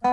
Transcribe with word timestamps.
God 0.00 0.08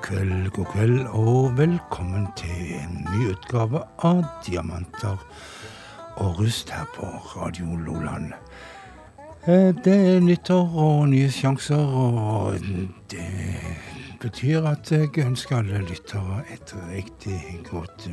kveld, 0.00 0.50
god 0.50 0.64
kveld, 0.64 1.06
og 1.12 1.58
velkommen 1.58 2.28
til 2.36 2.72
en 2.80 3.04
ny 3.04 3.28
utgave 3.34 3.84
av 4.00 4.24
Diamanter 4.46 5.20
og 6.20 6.38
rust 6.40 6.70
her 6.70 6.84
på 6.94 7.06
Radio 7.36 7.76
Loland. 7.76 8.32
Eh, 9.46 9.74
Det 9.84 10.16
er 10.16 10.20
nyttår 10.20 10.74
og 10.76 11.08
nye 11.08 11.30
sjanser, 11.30 11.76
og 11.80 12.58
det 13.10 13.26
betyr 14.20 14.66
at 14.68 14.92
jeg 14.92 15.18
ønsker 15.26 15.56
alle 15.56 15.80
lyttere 15.88 16.42
et 16.52 16.74
riktig 16.92 17.60
godt 17.70 18.08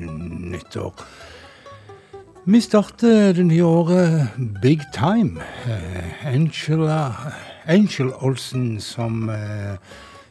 nyttår. 0.52 0.94
Vi 2.46 2.62
starter 2.62 3.34
det 3.34 3.46
nye 3.46 3.66
året 3.66 4.30
big 4.62 4.82
time. 4.94 5.42
Eh, 5.66 6.28
Angela, 6.34 7.12
Angel 7.66 8.14
Olsen 8.22 8.80
som 8.80 9.30
eh, 9.30 9.76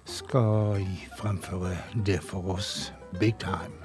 skal 0.05 0.87
fremføre 1.19 1.77
det 2.07 2.23
for 2.23 2.55
oss 2.57 2.93
big 3.21 3.35
time. 3.39 3.77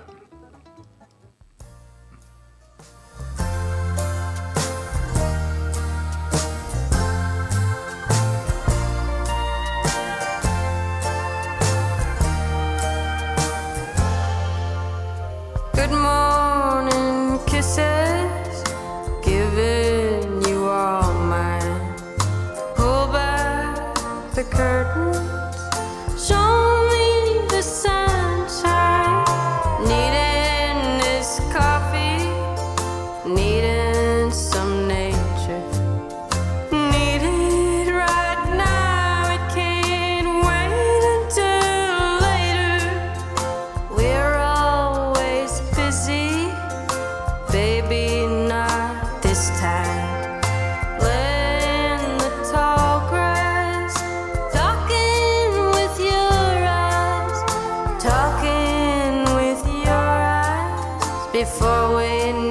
Before 61.42 61.95
we 61.95 62.50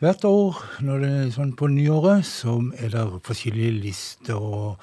Hvert 0.00 0.22
år 0.24 0.56
når 0.80 1.02
det 1.02 1.08
er 1.12 1.32
sånn 1.34 1.50
på 1.52 1.66
nyåret, 1.68 2.24
så 2.24 2.54
er 2.80 2.88
det 2.94 3.02
forskjellige 3.26 3.72
lister 3.82 4.38
og 4.40 4.78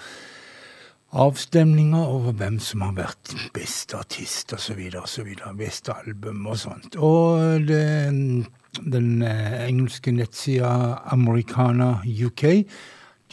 avstemninger 1.18 2.04
over 2.06 2.36
hvem 2.38 2.60
som 2.62 2.84
har 2.86 2.92
vært 3.00 3.32
beste 3.56 3.98
artist 3.98 4.54
osv. 4.54 4.84
osv. 5.02 5.32
Beste 5.58 5.96
album 5.96 6.46
og 6.46 6.60
sånt. 6.62 7.00
Og 7.02 7.66
det, 7.66 7.80
den 8.78 9.10
eh, 9.26 9.56
engelske 9.66 10.14
nettsida 10.14 11.02
Americana 11.10 11.96
UK 12.06 12.46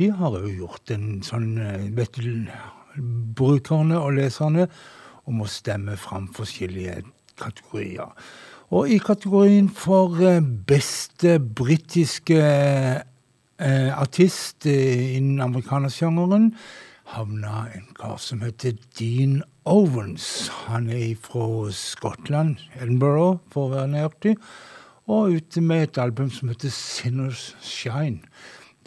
de 0.01 0.09
har 0.09 0.41
jo 0.41 0.55
gjort 0.65 0.95
en 0.97 1.21
sånn 1.21 1.51
eh, 1.61 1.85
Vet 2.01 2.17
du, 2.17 2.49
brukerne 3.37 4.01
og 4.01 4.17
leserne 4.23 4.71
om 5.29 5.45
å 5.45 5.53
stemme 5.53 6.01
fram 6.01 6.33
forskjellige 6.33 7.03
kategorier. 7.37 8.09
Og 8.75 8.89
i 8.91 8.97
kategorien 8.99 9.69
for 9.71 10.17
eh, 10.19 10.41
beste 10.67 11.37
britiske 11.39 12.39
eh, 12.43 13.91
artist 13.95 14.67
eh, 14.67 15.15
innen 15.15 15.39
amerikanersjangeren 15.45 16.49
havna 17.15 17.69
en 17.77 17.85
kar 17.95 18.17
som 18.19 18.43
heter 18.43 18.75
Dean 18.99 19.45
Owens. 19.65 20.49
Han 20.67 20.89
er 20.91 21.15
fra 21.23 21.71
Skottland, 21.71 22.57
Edinburgh 22.81 23.39
for 23.55 23.69
å 23.69 23.75
være 23.77 23.93
nøyaktig, 23.93 24.35
og 25.07 25.37
ute 25.39 25.63
med 25.63 25.87
et 25.87 26.03
album 26.03 26.33
som 26.35 26.51
heter 26.51 26.75
Sinners 26.75 27.53
Shine. 27.63 28.27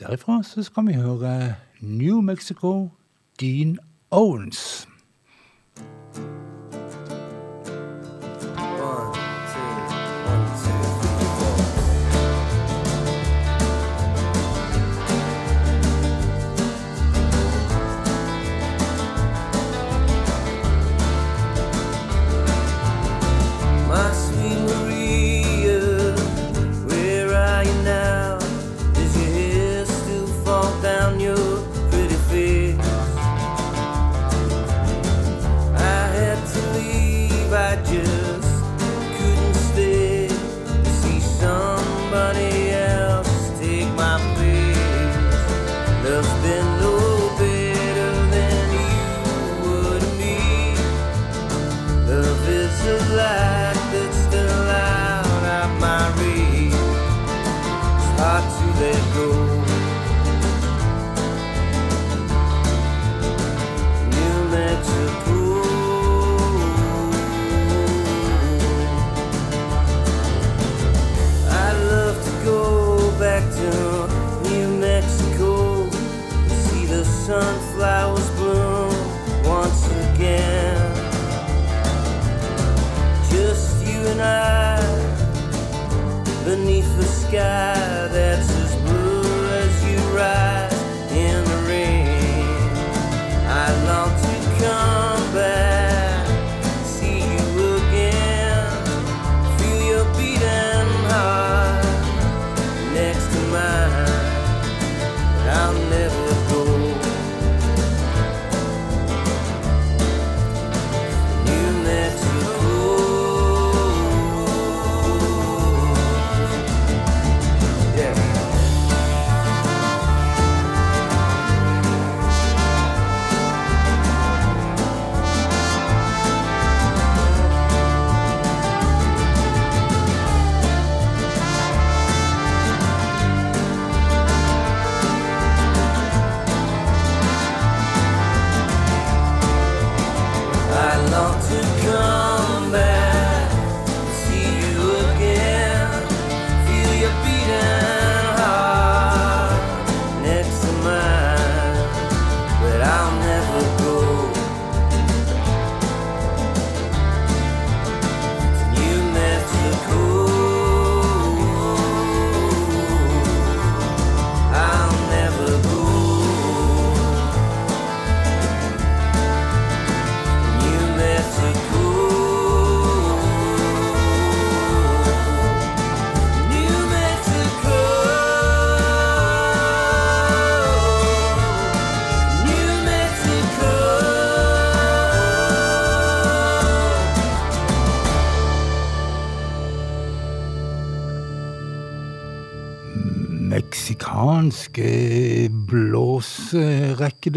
Derifra 0.01 0.41
så 0.43 0.67
skal 0.67 0.89
vi 0.89 0.99
høre 0.99 1.55
New 1.79 2.19
Mexico, 2.19 2.89
Dean 3.39 3.77
Owens. 4.11 4.83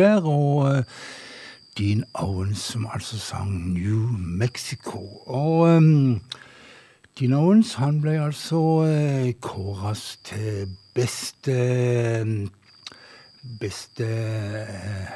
Der, 0.00 0.24
og 0.24 0.70
eh, 0.70 0.84
Dean 1.78 2.04
Owens 2.14 2.58
som 2.72 2.88
altså 2.92 3.18
sang 3.18 3.72
New 3.72 4.08
Mexico. 4.18 5.22
Og 5.26 5.76
um, 5.76 6.20
Dean 7.18 7.32
Owens 7.32 7.74
han 7.74 8.00
ble 8.02 8.16
altså 8.20 8.60
uh, 8.84 9.30
kåras 9.40 10.18
til 10.24 10.68
beste 10.94 11.56
beste 13.60 14.04
uh, 14.04 15.12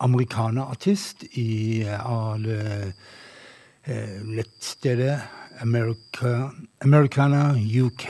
amerikanerartist 0.00 1.26
i 1.38 1.84
uh, 1.84 1.98
alle 2.14 2.92
uh, 3.86 4.18
nettstedet 4.26 5.20
America, 5.62 6.50
Americana 6.80 7.52
UK. 7.84 8.08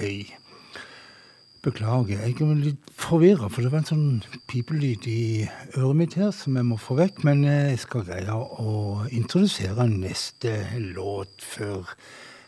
Beklager, 1.63 2.19
jeg 2.27 2.41
er 2.43 2.57
litt 2.59 2.89
forvirra, 2.99 3.47
for 3.47 3.63
det 3.63 3.71
var 3.71 3.85
en 3.85 3.87
sånn 3.87 4.41
pipelyd 4.51 5.05
i 5.07 5.45
øret 5.77 5.95
mitt 6.01 6.17
her 6.19 6.33
som 6.35 6.57
jeg 6.59 6.67
må 6.67 6.75
få 6.75 6.97
vekk. 6.99 7.21
Men 7.29 7.45
jeg 7.47 7.77
skal 7.79 8.03
greie 8.09 8.35
å 8.35 9.05
introdusere 9.15 9.87
neste 9.93 10.57
låt 10.97 11.47
før 11.47 11.95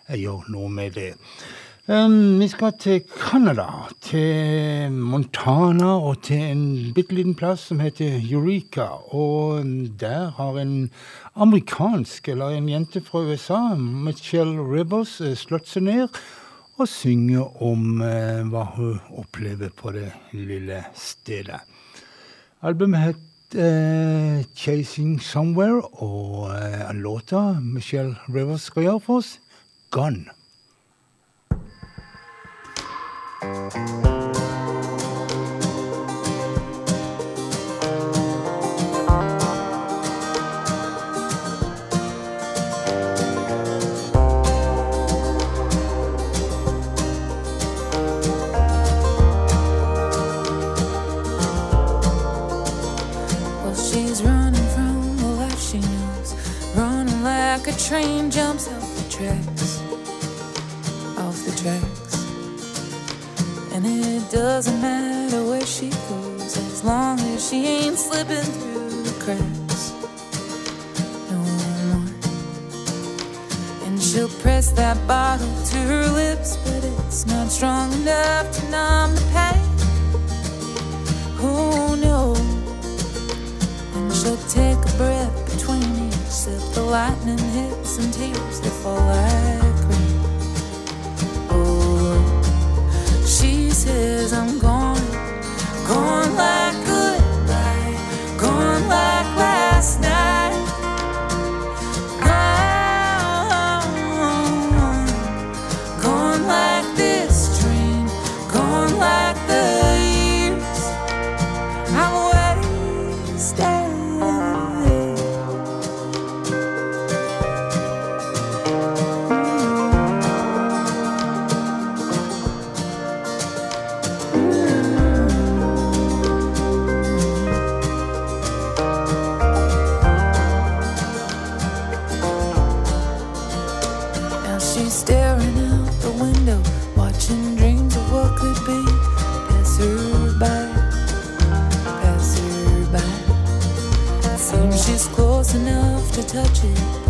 jeg 0.08 0.24
gjør 0.24 0.50
noe 0.56 0.72
med 0.80 0.98
det. 0.98 1.12
Um, 1.86 2.40
vi 2.42 2.50
skal 2.50 2.74
til 2.80 3.02
Canada, 3.14 3.68
til 4.02 4.90
Montana 4.90 5.94
og 5.94 6.24
til 6.26 6.42
en 6.50 6.68
bitte 6.96 7.14
liten 7.14 7.38
plass 7.38 7.68
som 7.70 7.86
heter 7.86 8.18
Eureka. 8.18 8.90
Og 9.14 9.62
der 10.00 10.32
har 10.40 10.58
en 10.58 10.88
amerikansk, 11.38 12.34
eller 12.34 12.58
en 12.58 12.72
jente 12.72 13.04
fra 13.04 13.22
USA, 13.28 13.76
Michelle 13.78 14.58
Rivers, 14.58 15.20
eh, 15.20 15.38
slått 15.38 15.70
seg 15.70 15.86
ned 15.86 16.24
og 16.78 16.88
synger 16.90 17.62
om 17.62 18.00
eh, 18.02 18.42
hva 18.50 18.64
hun 18.74 18.98
opplever 19.20 19.70
på 19.76 19.92
det 19.94 20.10
lille 20.32 20.82
stedet. 20.98 21.60
Albumet 22.64 23.00
het 23.00 23.58
eh, 23.58 24.44
'Chasing 24.56 25.20
Somewhere', 25.20 26.02
og 26.02 26.50
eh, 26.56 26.94
låta 26.94 27.60
Michelle 27.60 28.16
Rivers 28.28 28.62
skal 28.62 28.82
gjøre 28.82 29.00
for 29.00 29.16
oss, 29.16 29.40
'Gone'. 29.90 30.30
Train 57.88 58.30
jumps 58.30 58.66
off 58.68 58.96
the 58.96 59.10
tracks, 59.10 59.78
off 61.18 61.36
the 61.44 61.52
tracks. 61.60 62.14
And 63.74 63.84
it 63.84 64.30
doesn't 64.30 64.80
matter 64.80 65.44
where 65.44 65.66
she 65.66 65.90
goes, 66.08 66.56
as 66.56 66.82
long 66.82 67.20
as 67.20 67.50
she 67.50 67.66
ain't 67.66 67.98
slipping 67.98 68.48
through 68.56 69.02
the 69.02 69.12
cracks. 69.22 69.92
No 71.30 71.38
more. 71.90 72.08
And 73.86 74.02
she'll 74.02 74.30
press 74.40 74.70
that 74.72 74.96
bottle 75.06 75.54
to 75.66 75.76
her 75.76 76.06
lips, 76.06 76.56
but 76.64 76.82
it's 76.84 77.26
not 77.26 77.48
strong 77.48 77.92
enough 78.00 78.50
to 78.50 78.70
numb 78.70 79.14
the 79.14 79.26
pain. 79.34 79.60
Oh 81.38 81.94
no. 82.00 82.34
And 83.94 84.10
she'll 84.14 84.42
take 84.48 84.73
lightning 86.94 87.38
hits 87.38 87.98
and 87.98 88.14
tears 88.14 88.60
they 88.60 88.68
fall 88.68 88.94
like 88.94 89.80
rain. 89.90 90.20
Oh, 91.50 92.14
she 93.26 93.68
says 93.70 94.32
I'm 94.32 94.60
gone 94.60 94.73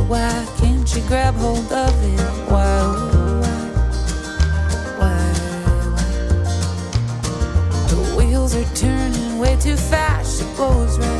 why 0.08 0.46
can't 0.58 0.88
she 0.88 1.00
grab 1.02 1.34
hold 1.34 1.72
of 1.72 2.04
it? 2.04 2.20
Why, 2.50 2.64
oh, 2.80 3.40
why, 3.40 3.58
why, 4.98 5.22
why? 5.94 6.12
The 7.88 7.96
wheels 8.16 8.54
are 8.54 8.68
turning 8.74 9.38
way 9.38 9.56
too 9.56 9.76
fast. 9.76 10.38
She 10.38 10.44
blows 10.56 10.98
right 10.98 11.13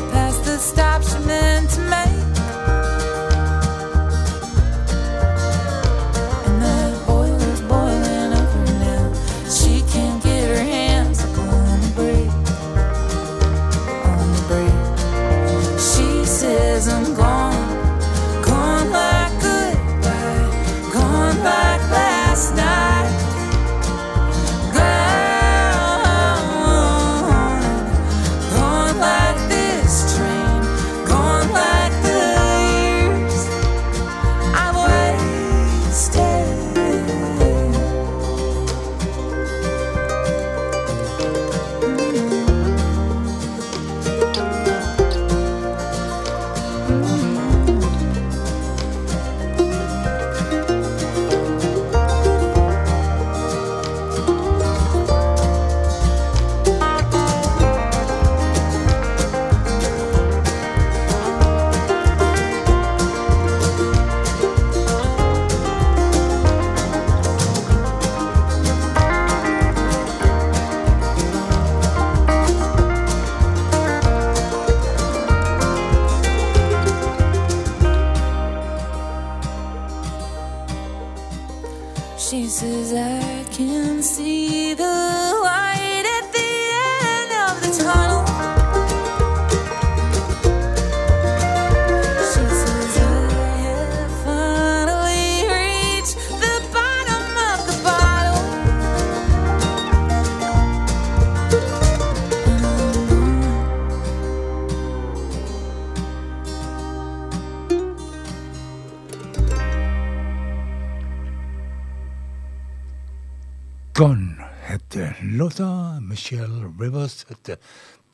heter 117.35 117.61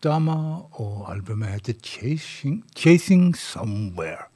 Dama, 0.03 0.65
og 0.73 1.07
albumet 1.13 1.49
heter 1.49 1.79
Chasing, 1.85 2.65
'Chasing 2.77 3.37
Somewhere'. 3.37 4.31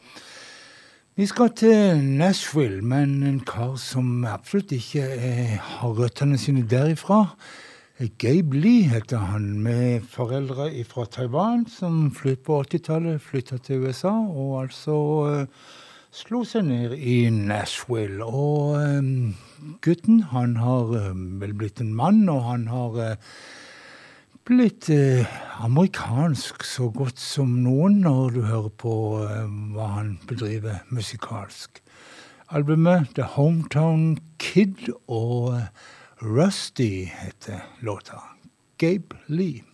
Vi 1.16 1.26
skal 1.26 1.50
til 1.56 2.04
Nashville, 2.04 2.82
men 2.82 3.22
en 3.22 3.40
kar 3.40 3.76
som 3.76 4.24
absolutt 4.24 4.72
ikke 4.72 5.00
er, 5.02 5.44
har 5.62 5.92
røttene 5.94 6.38
sine 6.38 6.64
derifra. 6.70 7.36
Gabe 8.18 8.58
Lee 8.58 8.88
heter 8.90 9.18
han, 9.18 9.60
med 9.62 10.00
foreldre 10.10 10.66
fra 10.84 11.04
Taiwan 11.06 11.62
som 11.70 12.10
flytt 12.10 12.42
på 12.42 12.56
80-tallet 12.64 13.22
flytta 13.22 13.60
til 13.62 13.86
USA, 13.86 14.10
og 14.10 14.62
altså 14.64 14.96
uh, 15.22 15.70
slo 16.10 16.42
seg 16.42 16.66
ned 16.66 16.96
i 16.98 17.30
Nashville. 17.30 18.24
Og 18.26 18.74
um, 18.82 19.36
gutten, 19.86 20.24
han 20.34 20.56
har 20.58 20.90
uh, 20.90 21.14
vel 21.14 21.54
blitt 21.54 21.78
en 21.78 21.94
mann, 21.94 22.26
og 22.28 22.42
han 22.50 22.66
har 22.66 22.98
uh, 22.98 23.38
litt 24.52 24.90
eh, 24.92 25.24
amerikansk 25.64 26.64
så 26.68 26.90
godt 26.92 27.20
som 27.20 27.62
noen 27.64 28.02
når 28.04 28.34
du 28.34 28.40
hører 28.44 28.72
på 28.76 28.94
eh, 29.24 29.46
hva 29.72 29.86
han 29.94 30.10
bedriver 30.28 30.82
musikalsk. 30.92 31.80
Albumet 32.52 33.14
The 33.16 33.24
Hometown 33.38 34.18
Kid 34.36 34.90
og 35.08 35.54
eh, 35.56 35.70
Rusty 36.20 37.06
heter 37.08 37.64
låta. 37.80 38.20
Gabe 38.76 39.16
Lee. 39.28 39.64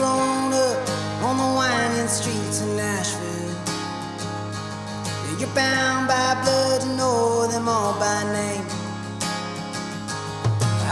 grown 0.00 0.50
up 0.54 0.78
on 1.28 1.36
the 1.36 1.50
winding 1.60 2.08
streets 2.08 2.62
of 2.62 2.68
Nashville. 2.68 3.54
You're 5.38 5.54
bound 5.54 6.08
by 6.08 6.40
blood, 6.42 6.80
to 6.80 6.88
know 6.96 7.46
them 7.52 7.68
all 7.68 7.92
by 8.00 8.20
name. 8.32 8.64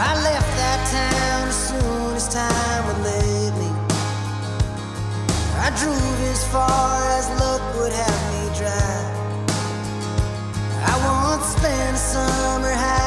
I 0.07 0.11
left 0.27 0.51
that 0.61 0.79
town 0.93 1.47
as 1.53 1.59
soon 1.69 2.15
as 2.19 2.27
time 2.29 2.81
would 2.87 3.01
let 3.09 3.51
me. 3.61 3.69
I 5.65 5.67
drove 5.81 6.19
as 6.35 6.43
far 6.53 6.93
as 7.17 7.25
luck 7.41 7.63
would 7.77 7.93
have 8.03 8.21
me 8.33 8.43
drive. 8.59 9.09
I 10.91 10.95
once 11.09 11.47
spent 11.57 11.95
a 11.95 12.03
summer 12.13 12.73
high. 12.73 12.98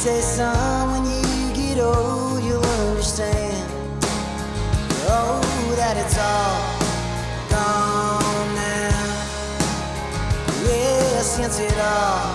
say, 0.00 0.20
son, 0.22 0.92
when 0.92 1.04
you 1.04 1.52
get 1.52 1.78
old, 1.78 2.42
you'll 2.42 2.64
understand. 2.64 3.70
Oh, 5.12 5.74
that 5.76 5.94
it's 5.98 6.16
all 6.16 6.56
gone 7.50 8.54
now. 8.54 9.10
Yeah, 10.64 11.20
since 11.20 11.58
it 11.58 11.78
all. 11.78 12.29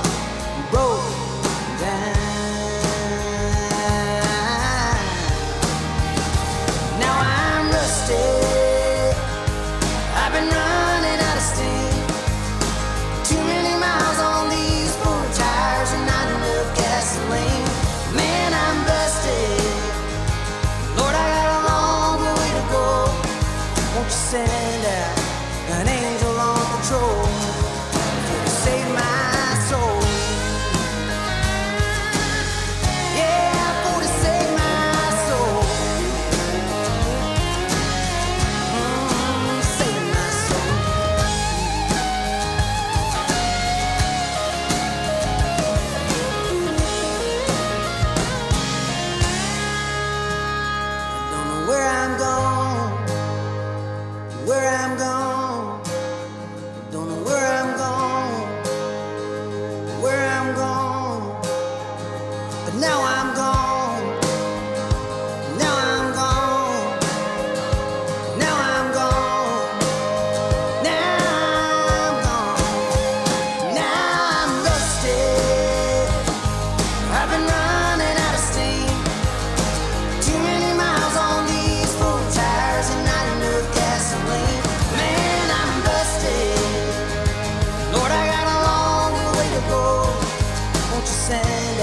sand 91.27 91.79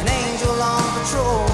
An 0.00 0.08
angel 0.08 0.60
on 0.60 0.82
patrol. 0.94 1.49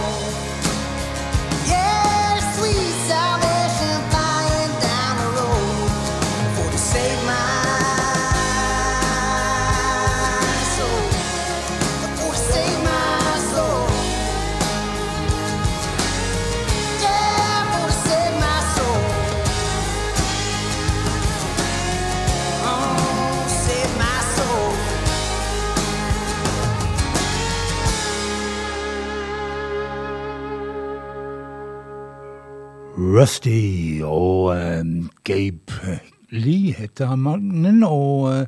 Rusty 33.17 34.03
og 34.05 34.51
um, 34.53 35.11
Gabe 35.25 36.01
Lee 36.31 36.75
heter 36.77 37.07
han 37.07 37.23
mannen. 37.25 37.83
Og 37.83 38.21
uh, 38.29 38.43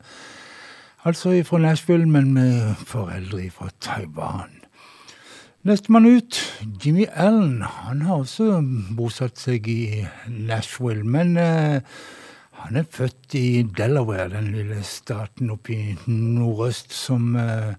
altså 1.09 1.33
fra 1.45 1.59
Nashville, 1.59 2.09
men 2.09 2.35
med 2.35 2.75
foreldre 2.87 3.47
fra 3.51 3.71
Taiwan. 3.81 4.53
Nestemann 5.65 6.07
ut, 6.07 6.41
Jimmy 6.85 7.07
Allen. 7.15 7.63
Han 7.63 8.03
har 8.03 8.21
også 8.21 8.61
bosatt 8.97 9.41
seg 9.41 9.69
i 9.73 10.05
Nashville. 10.29 11.07
Men 11.07 11.37
uh, 11.41 11.81
han 12.61 12.77
er 12.77 12.85
født 12.91 13.39
i 13.41 13.63
Delaware, 13.63 14.29
den 14.37 14.53
lille 14.53 14.83
staten 14.85 15.51
oppe 15.57 15.79
i 15.79 15.97
nordøst 16.13 16.93
som 16.93 17.33
uh, 17.41 17.73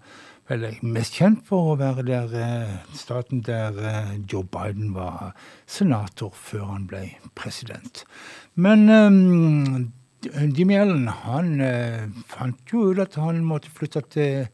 vel 0.49 0.65
mest 0.81 1.19
kjent 1.19 1.45
for 1.47 1.73
å 1.73 1.77
være 1.79 2.05
der 2.07 2.33
eh, 2.38 2.73
staten 2.97 3.43
der 3.45 3.77
eh, 3.77 4.17
Joe 4.29 4.43
Biden 4.43 4.93
var 4.95 5.31
senator 5.69 6.33
før 6.33 6.65
han 6.73 6.88
ble 6.89 7.05
president. 7.38 8.03
Men 8.55 8.89
um, 8.89 9.91
Jimmy 10.25 10.75
Allen, 10.79 11.07
han 11.23 11.62
eh, 11.63 12.09
fant 12.27 12.73
jo 12.73 12.89
ut 12.89 13.01
at 13.05 13.19
han 13.21 13.43
måtte 13.45 13.71
flytte 13.71 14.03
til 14.12 14.49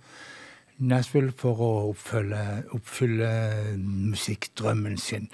Nashville 0.78 1.32
for 1.40 1.62
å 1.64 1.72
oppfylle, 1.94 2.66
oppfylle 2.76 3.32
musikkdrømmen 3.80 5.00
sin. 5.00 5.30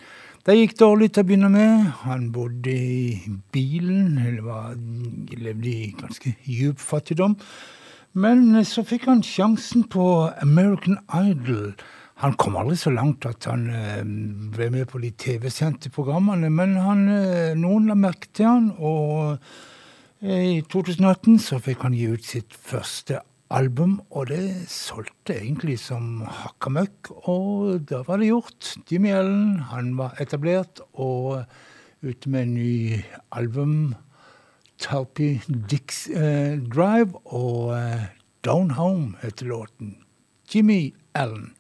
Det 0.45 0.56
gikk 0.58 0.78
dårlig 0.80 1.12
til 1.13 1.21
å 1.21 1.28
begynne 1.30 1.50
med. 1.54 1.89
Han 2.06 2.30
bodde 2.34 2.71
i 2.74 3.36
bilen, 3.54 4.15
eller 4.21 4.41
var, 4.45 4.71
levde 5.38 5.69
i 5.69 5.91
ganske 5.97 6.34
djup 6.45 6.82
fattigdom. 6.82 7.36
Men 8.13 8.60
så 8.67 8.84
fikk 8.84 9.08
han 9.08 9.24
sjansen 9.24 9.86
på 9.88 10.04
American 10.43 11.00
Idol. 11.15 11.71
Han 12.21 12.36
kom 12.38 12.58
aldri 12.60 12.76
så 12.78 12.91
langt 12.93 13.26
at 13.26 13.47
han 13.50 13.63
eh, 13.74 14.04
ble 14.54 14.67
med 14.74 14.89
på 14.91 15.00
de 15.02 15.10
TV-sendte 15.17 15.89
programmene, 15.95 16.52
men 16.54 16.76
han, 16.78 17.08
eh, 17.10 17.56
noen 17.58 17.88
la 17.89 17.95
merke 17.97 18.30
til 18.36 18.45
han, 18.45 18.67
og 18.78 19.39
eh, 20.21 20.60
i 20.60 20.60
2018 20.69 21.39
så 21.41 21.58
fikk 21.63 21.88
han 21.88 21.95
gi 21.97 22.12
ut 22.12 22.28
sitt 22.28 22.54
første 22.54 23.24
album, 23.52 23.97
og 24.12 24.30
det 24.30 24.43
solgte 24.69 25.39
egentlig 25.39 25.80
som 25.82 26.21
hakka 26.28 26.76
møkk, 26.76 27.13
og 27.32 27.88
da 27.89 28.04
var 28.06 28.21
det 28.21 28.30
gjort. 28.30 28.76
Jimmy 28.91 29.15
Allen, 29.15 29.58
han 29.71 29.95
var 29.97 30.19
etablert 30.21 30.84
og 30.93 31.41
ute 32.06 32.30
med 32.30 32.45
en 32.45 32.56
ny 32.60 33.02
album. 33.34 33.76
Talpy 34.82 35.41
Dix 35.70 36.08
eh, 36.10 36.58
Drive 36.76 37.13
og 37.26 37.78
eh, 37.78 38.02
Down 38.46 38.72
Home 38.72 39.15
heter 39.22 39.46
låten. 39.46 39.98
Jimmy 40.54 40.94
Allen. 41.13 41.54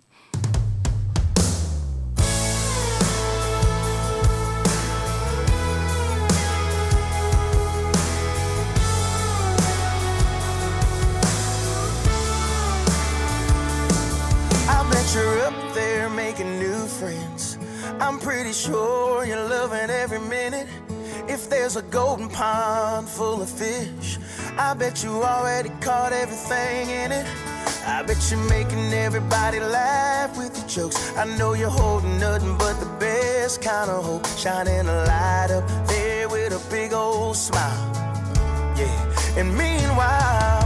You're 15.13 15.39
up 15.39 15.73
there 15.73 16.09
making 16.09 16.57
new 16.57 16.87
friends. 16.87 17.57
I'm 17.99 18.17
pretty 18.17 18.53
sure 18.53 19.25
you're 19.25 19.49
loving 19.49 19.89
every 19.89 20.19
minute. 20.19 20.69
If 21.27 21.49
there's 21.49 21.75
a 21.75 21.81
golden 21.83 22.29
pond 22.29 23.07
full 23.07 23.41
of 23.41 23.49
fish, 23.49 24.17
I 24.57 24.73
bet 24.73 25.03
you 25.03 25.11
already 25.23 25.69
caught 25.79 26.13
everything 26.13 26.89
in 26.89 27.11
it. 27.11 27.25
I 27.85 28.03
bet 28.03 28.17
you're 28.29 28.39
making 28.49 28.93
everybody 28.93 29.59
laugh 29.59 30.37
with 30.37 30.57
your 30.57 30.67
jokes. 30.67 31.15
I 31.17 31.25
know 31.37 31.53
you're 31.53 31.69
holding 31.69 32.19
nothing 32.19 32.57
but 32.57 32.79
the 32.79 32.89
best 32.99 33.61
kind 33.61 33.89
of 33.89 34.03
hope. 34.03 34.25
Shining 34.37 34.87
a 34.87 35.05
light 35.05 35.51
up 35.51 35.87
there 35.87 36.27
with 36.27 36.53
a 36.53 36.71
big 36.71 36.93
old 36.93 37.35
smile. 37.35 37.91
Yeah. 38.77 39.39
And 39.39 39.55
meanwhile, 39.55 40.61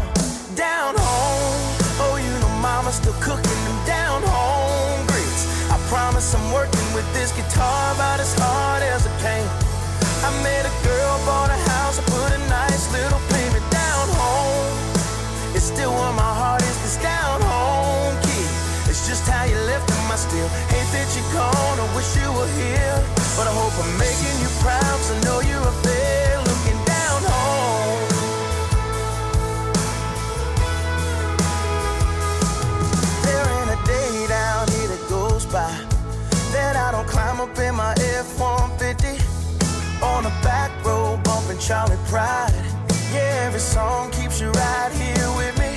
down 0.55 0.95
home, 0.97 1.75
oh, 1.99 2.17
you 2.17 2.31
know 2.41 2.61
mama's 2.61 2.95
still 2.95 3.13
cooking 3.21 3.61
them 3.67 3.85
down 3.85 4.21
home 4.23 5.05
grits. 5.07 5.45
I 5.69 5.77
promise 5.89 6.33
I'm 6.33 6.53
working 6.53 6.93
with 6.93 7.07
this 7.13 7.31
guitar 7.31 7.93
about 7.93 8.19
as 8.19 8.33
hard 8.39 8.83
as 8.83 9.05
I 9.05 9.19
can. 9.21 9.74
I 10.23 10.31
met 10.43 10.63
a 10.65 10.73
girl, 10.87 11.13
bought 11.25 11.49
a 11.49 11.59
house, 11.75 11.99
put 11.99 12.31
a 12.31 12.39
nice 12.47 12.91
little 12.91 13.19
payment 13.33 13.65
down 13.71 14.05
home. 14.15 14.77
It's 15.55 15.65
still 15.65 15.91
where 15.91 16.13
my 16.13 16.33
heart 16.39 16.61
is, 16.61 16.77
this 16.83 16.97
down 17.01 17.41
home 17.41 18.15
kid. 18.23 18.49
It's 18.89 19.07
just 19.07 19.27
how 19.27 19.43
you 19.43 19.57
left 19.67 19.89
him. 19.89 20.11
I 20.11 20.15
still 20.15 20.47
hate 20.71 20.89
that 20.95 21.07
you're 21.15 21.31
gone. 21.33 21.77
I 21.79 21.87
wish 21.95 22.15
you 22.15 22.29
were 22.31 22.51
here, 22.55 22.97
but 23.35 23.47
I 23.47 23.53
hope 23.53 23.75
I'm 23.81 23.91
making 23.97 24.35
you 24.41 24.49
proud. 24.63 24.84
Charlie 41.65 41.97
Pride. 42.05 42.53
Yeah, 43.09 43.49
every 43.49 43.59
song 43.59 44.11
keeps 44.11 44.39
you 44.39 44.51
right 44.51 44.91
here 44.93 45.29
with 45.33 45.57
me. 45.57 45.73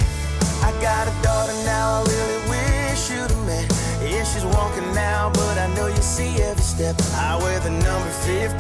I 0.61 0.69
got 0.85 1.09
a 1.09 1.15
daughter 1.25 1.57
now, 1.65 2.05
I 2.05 2.13
really 2.13 2.41
wish 2.53 3.09
you'd 3.09 3.33
have 3.33 3.47
met. 3.49 3.65
Yeah, 4.05 4.21
she's 4.21 4.45
walking 4.45 4.85
now, 4.93 5.31
but 5.33 5.57
I 5.57 5.65
know 5.73 5.87
you 5.87 6.03
see 6.05 6.43
every 6.45 6.61
step. 6.61 6.95
I 7.17 7.41
wear 7.41 7.59
the 7.61 7.71
number 7.71 8.11
15 8.29 8.53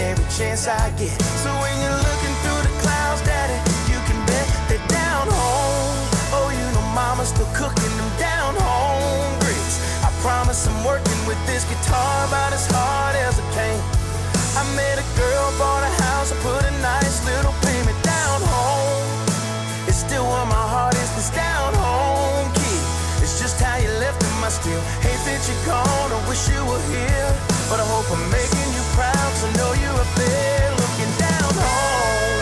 every 0.00 0.24
chance 0.32 0.68
I 0.68 0.88
get. 0.96 1.20
So 1.44 1.52
when 1.60 1.74
you're 1.84 2.00
looking 2.00 2.34
through 2.48 2.64
the 2.64 2.72
clouds, 2.80 3.20
Daddy, 3.28 3.60
you 3.92 4.00
can 4.08 4.16
bet 4.24 4.48
they're 4.72 4.88
down 4.88 5.28
home, 5.28 6.00
oh, 6.32 6.48
you 6.48 6.64
know 6.72 6.86
mama's 6.96 7.28
still 7.28 7.50
cooking 7.52 7.92
them 8.00 8.12
down 8.16 8.56
home 8.56 9.36
grits. 9.44 9.84
I 10.00 10.08
promise 10.24 10.64
I'm 10.64 10.80
working 10.88 11.20
with 11.28 11.36
this 11.44 11.68
guitar 11.68 12.24
about 12.24 12.56
as 12.56 12.64
hard 12.72 13.16
as 13.20 13.36
I 13.36 13.44
can. 13.52 13.76
I 14.56 14.64
met 14.74 14.96
a 14.96 15.04
girl, 15.20 15.46
bought 15.60 15.84
a 15.84 15.89
gone. 25.66 26.12
I 26.12 26.28
wish 26.28 26.48
you 26.48 26.60
were 26.64 26.82
here, 26.92 27.30
but 27.68 27.80
I 27.80 27.86
hope 27.86 28.10
I'm 28.10 28.30
making 28.30 28.68
you 28.76 28.82
proud 28.96 29.32
I 29.42 29.50
know 29.56 29.72
you're 29.72 30.00
up 30.04 30.12
there 30.16 30.70
looking 30.82 31.12
down 31.18 31.52
home. 31.64 32.40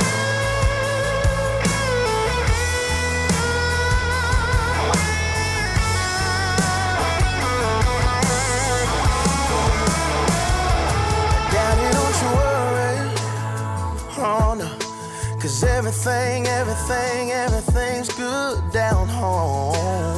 Daddy, 11.52 11.86
don't 11.96 12.16
you 12.22 12.30
worry. 12.36 13.00
No. 14.58 14.68
Cause 15.40 15.62
everything, 15.62 16.46
everything, 16.46 17.30
everything's 17.30 18.08
good 18.16 18.72
down 18.72 19.06
home. 19.06 20.17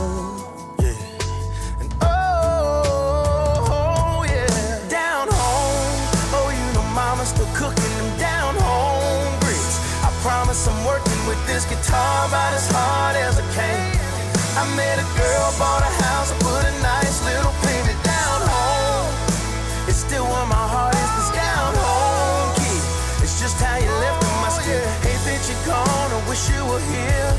This 11.61 11.68
guitar 11.68 12.29
about 12.29 12.53
as 12.55 12.68
hard 12.73 13.16
as 13.16 13.37
I 13.37 13.44
can. 13.53 13.92
I 14.57 14.64
met 14.77 14.96
a 14.96 15.05
girl, 15.12 15.46
bought 15.61 15.85
a 15.85 15.92
house, 16.09 16.33
I 16.33 16.37
put 16.40 16.64
a 16.64 16.75
nice 16.81 17.20
little 17.29 17.53
payment 17.61 18.01
down 18.01 18.38
home. 18.49 19.12
It's 19.88 20.01
still 20.01 20.25
where 20.25 20.49
my 20.49 20.66
heart 20.73 20.96
is, 20.96 21.11
this 21.20 21.31
down 21.37 21.75
home 21.77 22.51
kid. 22.57 22.83
It's 23.25 23.37
just 23.40 23.61
how 23.61 23.77
you 23.77 23.92
left 24.01 24.25
him. 24.25 24.40
I 24.40 24.51
still 24.57 24.88
hate 25.05 25.23
that 25.29 25.40
you're 25.49 25.64
gone. 25.68 26.09
I 26.16 26.20
wish 26.29 26.49
you 26.49 26.61
were 26.64 26.85
here, 26.96 27.30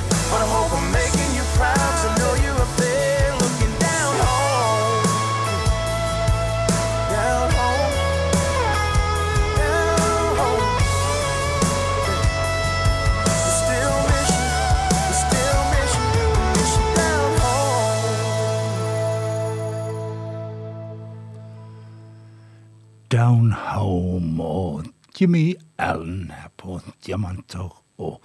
og 25.27 25.33
mye 25.33 25.55
ærend 25.79 26.31
på 26.57 26.79
Diamanter 27.05 27.83
og, 27.97 28.21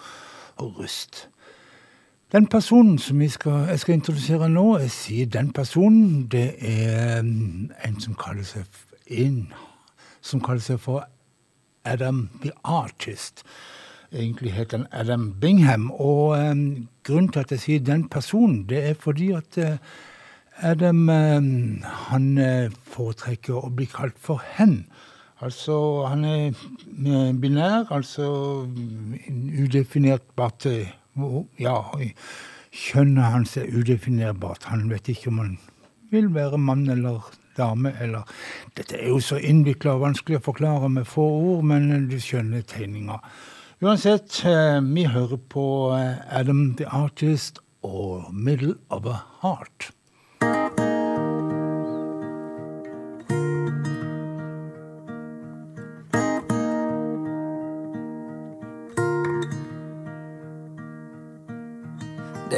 og 0.57 0.79
rust. 0.79 1.29
Den 2.33 2.47
personen 2.47 2.99
som 2.99 3.21
jeg 3.23 3.31
skal, 3.31 3.53
jeg 3.53 3.81
skal 3.81 3.95
introdusere 3.95 4.49
nå, 4.49 4.79
jeg 4.79 4.91
sier 4.91 5.27
den 5.27 5.53
personen, 5.53 6.27
det 6.27 6.55
er 6.59 7.23
mm, 7.23 7.71
en 7.87 8.01
som 8.01 8.17
kaller 8.19 8.45
seg 8.45 8.65
inn, 9.07 9.53
som 10.21 10.43
kaller 10.43 10.65
seg 10.65 10.81
for 10.83 11.07
Adam 11.87 12.29
the 12.43 12.51
Artist. 12.65 13.45
Egentlig 14.13 14.53
heter 14.53 14.79
han 14.79 14.87
Adam 14.93 15.35
Bingham. 15.41 15.91
Og 15.91 16.35
um, 16.51 16.89
grunnen 17.05 17.33
til 17.33 17.41
at 17.41 17.51
jeg 17.51 17.61
sier 17.61 17.81
den 17.81 18.09
personen, 18.09 18.65
det 18.69 18.83
er 18.91 18.95
fordi 18.95 19.31
at 19.31 19.59
uh, 19.59 19.77
Adam 20.63 21.09
um, 21.09 21.83
han 21.85 22.39
eh, 22.39 22.73
foretrekker 22.89 23.59
å 23.61 23.71
bli 23.77 23.85
kalt 23.93 24.17
for 24.19 24.41
hen. 24.57 24.87
Altså, 25.45 26.07
han 26.09 26.25
er 26.25 26.47
eh, 26.49 27.35
binær, 27.37 27.91
altså 27.93 28.65
mm, 28.65 29.19
udefinerbart 29.65 30.67
eh, 30.67 30.95
Ja, 31.61 31.75
kjønnet 32.73 33.33
hans 33.35 33.57
er 33.61 33.69
udefinerbart. 33.69 34.65
Han 34.73 34.89
vet 34.91 35.09
ikke 35.13 35.29
om 35.29 35.43
han 35.43 35.59
vil 36.13 36.31
være 36.35 36.59
mann 36.59 36.89
eller 36.89 37.29
dame, 37.57 37.93
eller 38.01 38.25
Dette 38.77 38.97
er 38.97 39.11
jo 39.13 39.21
så 39.21 39.37
innvikla 39.37 39.97
og 39.97 40.07
vanskelig 40.07 40.41
å 40.41 40.47
forklare 40.49 40.89
med 40.93 41.09
få 41.09 41.25
ord, 41.25 41.69
men 41.69 42.09
du 42.09 42.17
skjønner 42.21 42.65
tegninga. 42.65 43.21
Uansett, 43.85 44.41
eh, 44.49 44.81
vi 44.81 45.05
hører 45.05 45.37
på 45.53 45.67
Adam 46.33 46.75
the 46.81 46.89
Artist 46.89 47.61
og 47.85 48.33
Middle 48.33 48.79
of 48.89 49.05
a 49.05 49.21
Heart. 49.43 49.91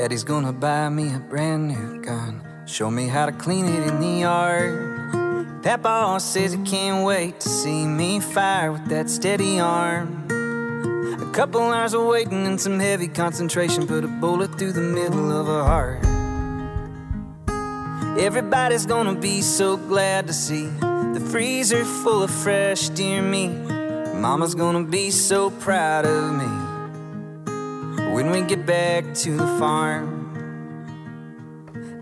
Daddy's 0.09 0.25
gonna 0.25 0.55
buy 0.55 0.89
me 0.89 1.13
a 1.13 1.19
brand 1.19 1.69
new 1.69 2.01
gun. 2.01 2.43
Show 2.65 2.91
me 2.91 3.09
how 3.09 3.27
to 3.27 3.33
clean 3.33 3.67
it 3.67 3.87
in 3.89 4.01
the 4.01 4.21
yard. 4.21 5.63
Papa 5.63 6.19
says 6.19 6.55
he 6.55 6.63
can't 6.63 7.05
wait 7.05 7.41
to 7.41 7.49
see 7.51 7.85
me 7.85 8.19
fire 8.19 8.73
with 8.73 8.89
that 8.89 9.11
steady 9.11 9.61
arm. 9.61 10.25
A 11.21 11.31
couple 11.35 11.61
hours 11.61 11.93
of 11.93 12.07
waiting 12.07 12.47
and 12.47 12.59
some 12.59 12.81
heavy 12.81 13.09
concentration 13.09 13.87
put 13.87 14.03
a 14.03 14.09
bullet 14.09 14.59
through 14.59 14.73
the 14.73 14.81
middle 14.81 15.31
of 15.31 15.47
her 15.47 15.63
heart. 15.63 16.03
Everybody's 18.19 18.87
gonna 18.87 19.15
be 19.15 19.43
so 19.43 19.77
glad 19.77 20.27
to 20.29 20.33
see 20.33 20.69
the 21.13 21.23
freezer 21.31 21.85
full 21.85 22.23
of 22.23 22.31
fresh 22.31 22.89
deer 22.89 23.21
meat. 23.21 23.59
Mama's 24.15 24.55
gonna 24.55 24.85
be 24.85 25.11
so 25.11 25.51
proud 25.51 26.07
of 26.07 26.35
me 26.35 26.68
when 28.19 28.33
we 28.33 28.43
get 28.43 28.67
back 28.67 29.15
to 29.15 29.37
the 29.37 29.47
farm. 29.61 30.11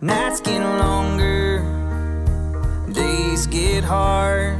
Nights 0.00 0.40
get 0.40 0.62
longer, 0.62 1.60
days 2.90 3.46
get 3.46 3.84
hard. 3.84 4.56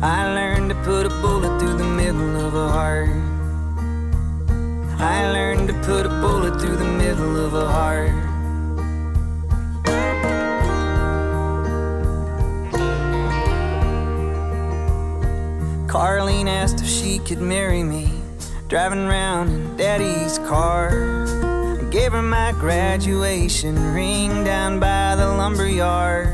I 0.00 0.32
learned 0.32 0.70
to 0.70 0.76
put 0.84 1.06
a 1.06 1.08
bullet 1.08 1.58
through 1.58 1.76
the 1.76 1.90
middle 2.02 2.36
of 2.46 2.54
a 2.54 2.68
heart. 2.68 3.10
I 5.00 5.28
learned 5.32 5.66
to 5.70 5.74
put 5.82 6.06
a 6.06 6.10
bullet 6.20 6.60
through 6.60 6.76
the 6.76 6.92
middle 7.02 7.44
of 7.44 7.54
a 7.54 7.66
heart. 7.66 8.12
Carlene 15.88 16.46
asked 16.46 16.80
if 16.80 16.86
she 16.86 17.18
could 17.18 17.40
marry 17.40 17.82
me, 17.82 18.21
driving 18.72 19.00
around 19.00 19.50
in 19.50 19.76
daddy's 19.76 20.38
car. 20.48 20.88
I 21.78 21.84
gave 21.90 22.12
her 22.12 22.22
my 22.22 22.52
graduation 22.52 23.92
ring 23.92 24.44
down 24.44 24.80
by 24.80 25.14
the 25.14 25.26
lumber 25.26 25.68
yard. 25.68 26.28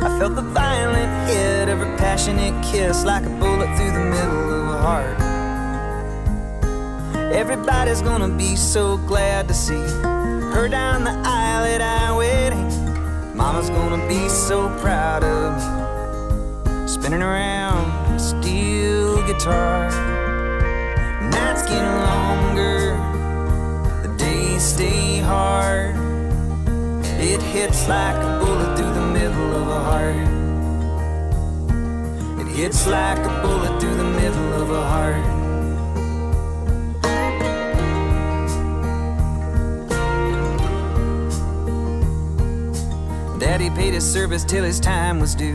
I 0.00 0.18
felt 0.18 0.36
the 0.36 0.40
violent 0.40 1.28
hit 1.28 1.68
of 1.68 1.80
her 1.80 1.96
passionate 1.98 2.54
kiss 2.64 3.04
like 3.04 3.26
a 3.26 3.28
bullet 3.28 3.68
through 3.76 3.92
the 3.92 4.00
middle 4.00 4.54
of 4.54 4.68
a 4.70 4.78
heart. 4.78 5.20
Everybody's 7.30 8.00
gonna 8.00 8.34
be 8.34 8.56
so 8.56 8.96
glad 8.96 9.46
to 9.48 9.52
see 9.52 9.84
her 10.54 10.66
down 10.66 11.04
the 11.04 11.12
aisle 11.26 11.66
at 11.66 11.82
our 11.82 12.16
wedding. 12.16 13.36
Mama's 13.36 13.68
gonna 13.68 14.08
be 14.08 14.30
so 14.30 14.70
proud 14.78 15.24
of 15.24 15.58
me, 15.58 16.88
spinning 16.88 17.20
around 17.20 18.14
a 18.14 18.18
steel 18.18 19.22
guitar. 19.26 20.19
Get 21.70 21.86
longer, 22.04 22.96
the 24.02 24.08
days 24.18 24.62
stay 24.62 25.18
hard. 25.18 25.94
It 27.20 27.40
hits 27.40 27.86
like 27.88 28.16
a 28.16 28.38
bullet 28.44 28.76
through 28.76 28.92
the 28.92 29.06
middle 29.06 29.54
of 29.54 29.68
a 29.68 29.80
heart. 29.90 30.16
It 32.40 32.48
hits 32.48 32.86
like 32.88 33.18
a 33.18 33.40
bullet 33.42 33.80
through 33.80 33.94
the 33.94 34.10
middle 34.20 34.52
of 34.62 34.70
a 34.70 34.82
heart. 34.82 35.24
Daddy 43.38 43.70
paid 43.70 43.94
his 43.94 44.12
service 44.12 44.44
till 44.44 44.64
his 44.64 44.80
time 44.80 45.20
was 45.20 45.34
due. 45.36 45.54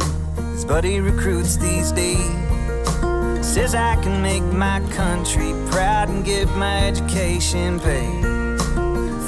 His 0.53 0.63
buddy 0.63 1.01
recruits 1.01 1.57
these 1.57 1.91
days. 1.91 2.44
Says 3.55 3.73
I 3.73 3.95
can 4.03 4.21
make 4.21 4.43
my 4.43 4.81
country 4.91 5.53
proud 5.71 6.09
and 6.09 6.25
get 6.25 6.49
my 6.57 6.87
education 6.87 7.79
paid. 7.79 8.21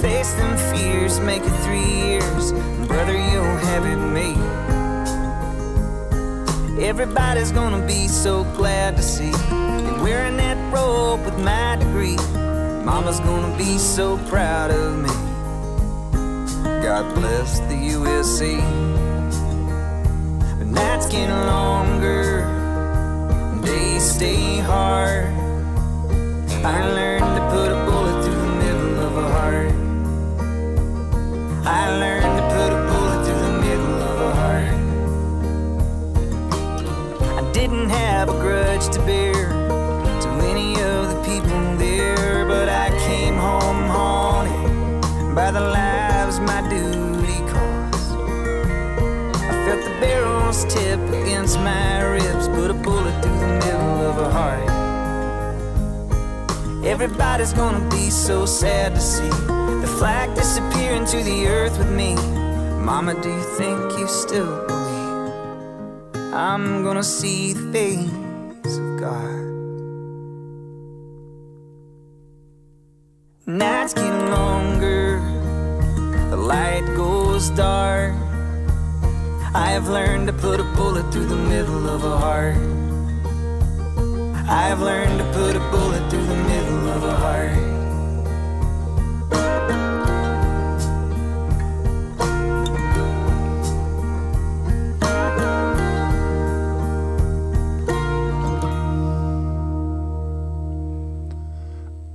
Face 0.01 0.33
them 0.33 0.57
fears, 0.69 1.21
make 1.21 1.43
it 1.43 1.57
three 1.63 1.79
years. 1.79 2.51
Brother, 2.89 3.13
you'll 3.13 3.57
have 3.71 3.85
it 3.85 3.95
made. 3.95 4.35
Everybody's 6.83 7.53
gonna 7.53 7.87
be 7.87 8.09
so 8.09 8.43
glad 8.57 8.97
to 8.97 9.01
see 9.01 9.31
me 9.31 9.91
wearing 10.03 10.35
that 10.35 10.57
robe 10.73 11.23
with 11.23 11.39
my 11.39 11.77
degree. 11.77 12.17
Mama's 12.83 13.21
gonna 13.21 13.57
be 13.57 13.77
so 13.77 14.17
proud 14.27 14.71
of 14.71 14.97
me. 15.03 15.13
God 16.83 17.15
bless 17.15 17.61
the 17.69 17.77
USA. 17.77 18.57
But 20.57 20.67
nights 20.67 21.07
get 21.07 21.29
longer, 21.29 22.26
days 23.67 24.03
stay 24.15 24.59
hard. 24.59 25.25
I 26.63 26.79
learned 26.97 27.31
to 27.37 27.43
put 27.53 27.69
a 27.77 27.79
bullet 27.85 28.17
through 28.23 28.41
the 28.45 28.53
middle 28.63 28.95
of 29.07 29.13
a 29.25 29.27
heart. 29.35 29.73
I 31.65 31.83
learned 32.03 32.33
to 32.39 32.43
put 32.55 32.69
a 32.79 32.81
bullet 32.89 33.19
through 33.25 33.43
the 33.47 33.55
middle 33.65 33.99
of 34.11 34.17
a 34.29 34.31
heart. 34.41 34.77
I 37.39 37.43
didn't 37.51 37.89
have 37.89 38.29
a 38.29 38.37
grudge 38.43 38.87
to 38.95 38.99
bear 39.01 39.33
to 40.23 40.29
any 40.51 40.71
of 40.91 40.99
the 41.11 41.19
people 41.29 41.59
there, 41.77 42.45
but 42.45 42.69
I 42.69 42.87
came 43.07 43.35
home 43.35 43.81
haunted 43.95 45.35
by 45.35 45.51
the 45.51 45.65
lives 45.79 46.39
my 46.39 46.61
duty 46.69 47.39
cost. 47.51 48.11
I 49.51 49.53
felt 49.65 49.81
the 49.83 49.95
barrels 49.99 50.63
tip 50.73 51.01
against 51.21 51.55
my 51.59 52.01
ribs, 52.13 52.36
Everybody's 56.87 57.51
gonna 57.51 57.85
be 57.89 58.09
so 58.09 58.45
sad 58.45 58.95
to 58.95 59.01
see 59.01 59.29
the 59.83 59.93
flag 59.99 60.33
disappear 60.35 60.93
into 60.93 61.21
the 61.21 61.45
earth 61.45 61.77
with 61.77 61.91
me. 61.91 62.15
Mama, 62.81 63.13
do 63.21 63.29
you 63.29 63.43
think 63.57 63.99
you 63.99 64.07
still 64.07 64.65
believe 64.67 66.33
I'm 66.33 66.85
gonna 66.85 67.03
see 67.03 67.51
the 67.51 67.71
face 67.73 68.77
of 68.77 68.99
God? 69.01 69.43
Nights 73.45 73.93
get 73.93 74.13
longer, 74.31 75.19
the 76.29 76.37
light 76.37 76.85
goes 76.95 77.49
dark. 77.49 78.13
I 79.53 79.71
have 79.71 79.89
learned 79.89 80.27
to 80.27 80.33
put 80.33 80.61
a 80.61 80.67
bullet 80.77 81.11
through 81.11 81.25
the 81.25 81.35
middle 81.35 81.89
of 81.89 82.05
a 82.05 82.17
heart. 82.17 82.76
I've 84.49 84.79
learned 84.79 85.19
to 85.19 85.25
put 85.33 85.55
a 85.55 85.59
bullet 85.71 86.09
through 86.09 86.25
the 86.25 86.35
middle 86.35 86.89
of 86.89 87.03
a 87.03 87.15
heart. 87.15 87.77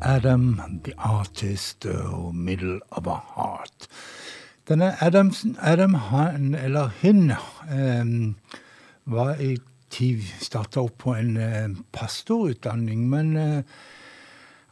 Adam 0.02 0.60
the 0.84 0.92
Artist 0.98 1.86
og 1.86 2.34
Middle 2.34 2.80
of 2.90 3.06
a 3.06 3.20
Heart. 3.34 3.88
Denne 4.68 5.02
Adamsen, 5.02 5.56
Adam, 5.60 5.94
han 5.94 6.54
eller 6.54 6.90
hun, 7.02 7.30
eh, 7.30 8.34
var 9.04 9.34
i 9.40 9.56
tid 9.92 10.22
starta 10.40 10.80
opp 10.82 10.98
på 11.04 11.14
en 11.14 11.36
eh, 11.36 11.68
pastorutdanning, 11.92 13.10
men 13.10 13.36
eh, 13.36 13.62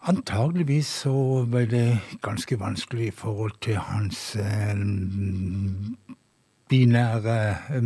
antageligvis 0.09 0.89
så 1.05 1.45
ble 1.51 1.67
det 1.69 2.01
ganske 2.25 2.61
vanskelig 2.61 3.07
i 3.11 3.17
forhold 3.17 3.53
til 3.65 3.77
hans 3.85 4.37
eh, 4.41 4.77
binære 6.71 7.39
eh, 7.77 7.83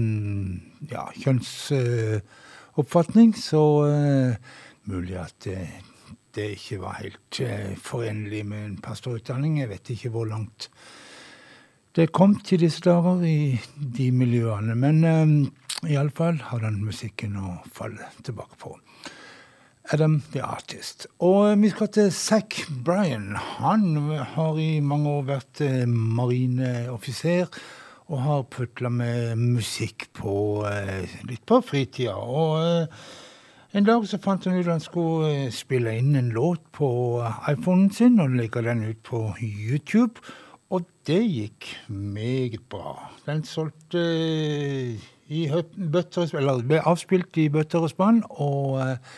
ja, 0.93 1.03
kjønnsoppfatning, 1.25 3.35
så 3.39 3.63
eh, 3.89 4.35
mulig 4.91 5.17
at 5.19 5.49
det 6.35 6.51
ikke 6.57 6.81
var 6.83 6.95
helt 7.01 7.41
eh, 7.41 7.77
forenlig 7.79 8.47
med 8.47 8.67
en 8.67 8.79
pastorutdanning. 8.83 9.61
Jeg 9.61 9.69
vet 9.71 9.91
ikke 9.95 10.11
hvor 10.15 10.27
langt 10.31 10.61
det 11.95 12.13
kom 12.13 12.35
til 12.43 12.61
disse 12.65 12.81
dager 12.83 13.23
i 13.23 13.61
de 13.79 14.11
miljøene. 14.11 14.75
Men 14.75 15.05
iallfall 15.91 16.41
har 16.51 16.65
den 16.65 16.81
musikken 16.85 17.37
å 17.41 17.59
falle 17.75 18.09
tilbake 18.25 18.59
på. 18.61 18.77
Adam 19.93 20.23
the 20.33 20.41
Artist. 20.41 21.07
Og 21.21 21.59
vi 21.61 21.69
skal 21.73 21.91
til 21.93 22.13
Zack 22.13 22.57
Bryan. 22.85 23.35
Han 23.61 23.99
har 24.35 24.61
i 24.61 24.81
mange 24.81 25.11
år 25.19 25.27
vært 25.29 25.61
eh, 25.65 25.85
marineoffiser 25.85 27.53
og 28.09 28.21
har 28.25 28.47
putla 28.53 28.89
med 28.93 29.37
musikk 29.41 30.09
på 30.17 30.65
eh, 30.69 31.05
litt 31.29 31.45
på 31.49 31.61
fritida. 31.65 32.17
Og 32.17 32.65
eh, 32.65 33.05
en 33.75 33.87
dag 33.89 34.05
så 34.09 34.21
fant 34.23 34.45
han 34.49 34.57
ut 34.57 34.69
han 34.71 34.83
skulle 34.83 35.33
eh, 35.35 35.53
spille 35.53 35.97
inn 36.01 36.15
en 36.17 36.33
låt 36.33 36.65
på 36.77 36.89
iPhonen 37.51 37.91
sin 37.93 38.21
og 38.23 38.37
legge 38.39 38.65
den 38.65 38.85
ut 38.89 39.01
på 39.05 39.27
YouTube. 39.43 40.23
Og 40.73 40.89
det 41.07 41.21
gikk 41.23 41.69
meget 41.93 42.65
bra. 42.73 42.97
Den 43.29 43.45
solgte 43.45 44.01
eh, 44.01 45.11
i 45.35 45.47
bøtter 45.77 46.31
eller 46.39 46.63
ble 46.63 46.83
avspilt 46.87 47.37
i 47.43 47.49
bøtter 47.53 47.87
og 47.87 47.95
spann. 47.95 48.23
og... 48.31 48.79
eh, 48.85 49.17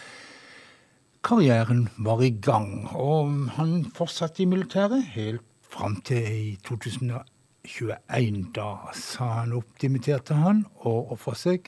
karrieren 1.27 1.89
var 1.99 2.21
i 2.23 2.31
gang, 2.31 2.87
og 2.95 3.51
han 3.57 3.85
fortsatte 3.95 4.45
i 4.45 4.47
militæret 4.47 5.03
helt 5.17 5.43
fram 5.71 5.97
til 6.07 6.23
i 6.23 6.53
2021. 6.69 8.53
Da 8.55 8.69
sa 8.95 9.31
han 9.41 9.57
opp, 9.59 9.73
dimitterte 9.83 10.39
han 10.39 10.65
og 10.77 11.13
ofra 11.17 11.35
seg 11.35 11.67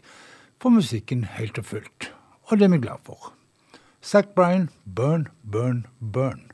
for 0.62 0.70
musikken 0.74 1.26
helt 1.38 1.58
og 1.58 1.66
fullt. 1.72 2.12
Og 2.48 2.58
det 2.58 2.68
er 2.68 2.76
vi 2.76 2.84
glad 2.86 3.02
for. 3.04 3.32
Zack 4.02 4.30
Bryan, 4.38 4.70
Burn, 4.86 5.26
Burn, 5.42 5.86
Burn. 5.98 6.46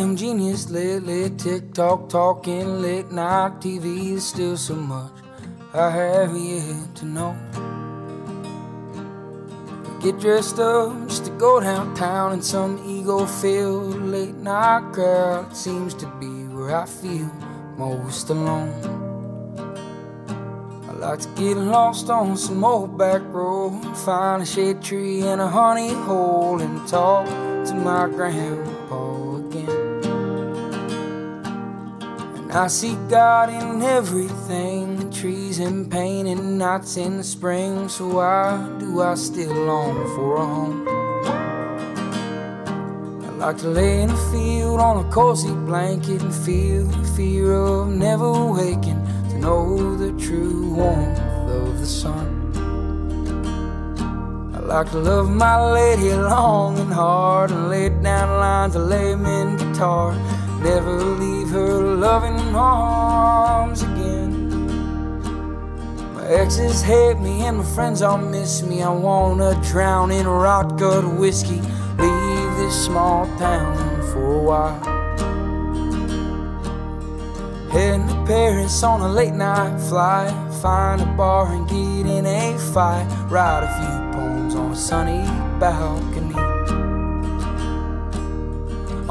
Seems 0.00 0.22
a 0.22 0.24
damn 0.24 0.38
genius 0.38 0.70
lately. 0.70 1.30
TikTok 1.30 2.08
talking, 2.08 2.80
late 2.80 3.10
night 3.10 3.60
TV. 3.60 4.10
There's 4.10 4.24
still 4.24 4.56
so 4.56 4.74
much 4.74 5.12
I 5.74 5.90
have 5.90 6.36
yet 6.36 6.94
to 6.96 7.04
know. 7.06 7.36
Get 10.02 10.18
dressed 10.18 10.58
up 10.58 11.08
just 11.08 11.26
to 11.26 11.30
go 11.32 11.60
downtown 11.60 12.32
in 12.32 12.42
some 12.42 12.78
ego 12.86 13.26
filled 13.26 13.96
late 14.02 14.36
night 14.36 14.92
crowd. 14.92 15.50
It 15.50 15.56
seems 15.56 15.94
to 15.94 16.06
be 16.18 16.44
where 16.54 16.74
I 16.74 16.86
feel 16.86 17.30
most 17.76 18.30
alone. 18.30 18.72
I 20.88 20.92
like 20.92 21.20
to 21.20 21.28
get 21.36 21.56
lost 21.56 22.08
on 22.08 22.36
some 22.36 22.64
old 22.64 22.96
back 22.96 23.22
road, 23.32 23.96
find 23.98 24.42
a 24.42 24.46
shade 24.46 24.82
tree 24.82 25.20
and 25.22 25.40
a 25.40 25.48
honey 25.48 25.92
hole, 25.92 26.60
and 26.60 26.88
talk 26.88 27.26
to 27.66 27.74
my 27.74 28.08
grandpa 28.08 28.79
And 32.50 32.58
I 32.58 32.66
see 32.66 32.96
God 33.08 33.48
in 33.48 33.80
everything, 33.80 35.12
trees 35.12 35.60
in 35.60 35.88
pain 35.88 36.26
and 36.26 36.58
nights 36.58 36.96
in 36.96 37.18
the 37.18 37.22
spring. 37.22 37.88
So 37.88 38.08
why 38.08 38.68
do 38.80 39.02
I 39.02 39.14
still 39.14 39.54
long 39.54 39.94
for 40.16 40.34
a 40.34 40.44
home? 40.44 40.88
I 43.24 43.28
like 43.46 43.58
to 43.58 43.68
lay 43.68 44.02
in 44.02 44.10
a 44.10 44.16
field 44.32 44.80
on 44.80 45.06
a 45.06 45.08
cozy 45.12 45.54
blanket 45.54 46.22
and 46.22 46.34
feel 46.34 46.86
the 46.86 47.04
fear 47.16 47.52
of 47.52 47.86
never 47.86 48.32
waking 48.46 49.00
to 49.30 49.38
know 49.38 49.96
the 49.96 50.10
true 50.20 50.74
warmth 50.74 51.20
of 51.20 51.78
the 51.78 51.86
sun. 51.86 52.26
I 54.56 54.58
like 54.58 54.90
to 54.90 54.98
love 54.98 55.30
my 55.30 55.70
lady 55.70 56.12
long 56.14 56.80
and 56.80 56.92
hard 56.92 57.52
and 57.52 57.68
lay 57.68 57.90
down 57.90 58.40
lines 58.40 58.74
of 58.74 58.88
layman 58.88 59.56
guitar. 59.56 60.14
Never 60.64 60.98
leave 60.98 61.39
her 61.50 61.96
loving 61.96 62.54
arms 62.54 63.82
again. 63.82 64.48
My 66.14 66.24
exes 66.26 66.80
hate 66.80 67.18
me 67.18 67.42
and 67.42 67.58
my 67.58 67.64
friends 67.64 68.02
all 68.02 68.18
miss 68.18 68.62
me. 68.62 68.82
I 68.82 68.90
wanna 68.90 69.60
drown 69.62 70.12
in 70.12 70.26
rot 70.28 70.78
gut 70.78 71.04
whiskey. 71.18 71.60
Leave 71.98 72.56
this 72.56 72.84
small 72.84 73.26
town 73.36 73.76
for 74.12 74.38
a 74.38 74.42
while. 74.42 75.00
Heading 77.70 78.06
to 78.08 78.24
Paris 78.26 78.82
on 78.82 79.00
a 79.00 79.08
late 79.08 79.34
night 79.34 79.78
flight. 79.88 80.32
Find 80.62 81.00
a 81.00 81.06
bar 81.16 81.52
and 81.52 81.68
get 81.68 82.06
in 82.06 82.26
a 82.26 82.58
fight. 82.72 83.06
Write 83.28 83.64
a 83.64 83.70
few 83.78 84.20
poems 84.20 84.54
on 84.54 84.72
a 84.72 84.76
sunny 84.76 85.24
balcony. 85.58 86.09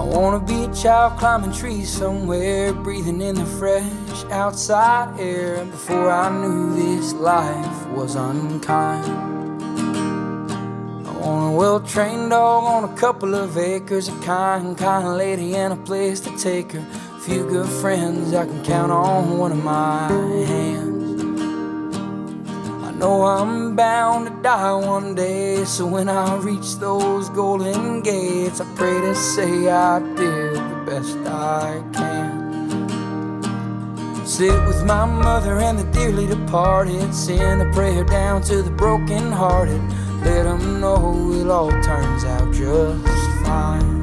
Wanna 0.09 0.39
be 0.39 0.63
a 0.63 0.73
child 0.73 1.19
climbing 1.19 1.51
trees 1.51 1.89
somewhere, 1.89 2.73
breathing 2.73 3.21
in 3.21 3.35
the 3.35 3.45
fresh 3.45 4.23
outside 4.31 5.19
air. 5.19 5.63
Before 5.65 6.09
I 6.09 6.29
knew 6.41 6.75
this 6.75 7.13
life 7.13 7.87
was 7.89 8.15
unkind. 8.15 9.05
I 11.07 11.11
want 11.11 11.53
a 11.53 11.57
well 11.57 11.79
trained 11.79 12.31
dog 12.31 12.63
on 12.63 12.91
a 12.91 12.95
couple 12.97 13.35
of 13.35 13.57
acres, 13.57 14.07
a 14.07 14.19
kind, 14.21 14.77
kind 14.77 15.15
lady, 15.15 15.55
and 15.55 15.73
a 15.73 15.77
place 15.77 16.19
to 16.21 16.35
take 16.37 16.71
her. 16.71 16.85
A 17.17 17.19
few 17.19 17.47
good 17.47 17.69
friends 17.69 18.33
I 18.33 18.45
can 18.45 18.63
count 18.63 18.91
on 18.91 19.37
one 19.37 19.51
of 19.51 19.63
my 19.63 20.07
hands. 20.07 20.98
Know 22.99 23.23
I'm 23.23 23.77
bound 23.77 24.27
to 24.27 24.33
die 24.43 24.73
one 24.73 25.15
day, 25.15 25.63
so 25.63 25.87
when 25.87 26.09
I 26.09 26.35
reach 26.35 26.75
those 26.79 27.29
golden 27.29 28.01
gates, 28.01 28.59
I 28.59 28.65
pray 28.75 28.99
to 28.99 29.15
say 29.15 29.69
I 29.69 29.99
did 30.17 30.55
the 30.55 30.83
best 30.85 31.17
I 31.25 31.81
can. 31.93 32.89
Sit 34.25 34.51
with 34.67 34.83
my 34.83 35.05
mother 35.05 35.59
and 35.59 35.79
the 35.79 35.85
dearly 35.93 36.27
departed, 36.27 37.15
send 37.15 37.61
a 37.61 37.71
prayer 37.71 38.03
down 38.03 38.41
to 38.41 38.61
the 38.61 38.71
broken 38.71 39.31
hearted, 39.31 39.81
let 40.25 40.43
them 40.43 40.81
know 40.81 41.31
it 41.31 41.49
all 41.49 41.71
turns 41.81 42.25
out 42.25 42.53
just 42.53 43.45
fine. 43.45 44.01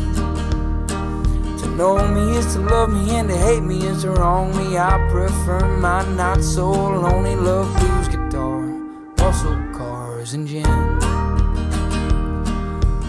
To 1.59 1.69
know 1.77 1.99
me 2.15 2.39
is 2.39 2.55
to 2.55 2.61
love 2.61 2.89
me, 2.91 3.15
and 3.17 3.29
to 3.29 3.37
hate 3.37 3.63
me 3.63 3.87
is 3.87 4.05
to 4.05 4.13
wrong 4.13 4.57
me. 4.57 4.79
I 4.79 4.97
prefer 5.11 5.69
my 5.77 6.03
not 6.15 6.43
so 6.43 6.71
lonely 6.71 7.37
love 7.37 7.69
blues 7.79 8.09
muscle 9.27 9.59
cars, 9.73 10.35
and 10.35 10.47
gin. 10.47 10.65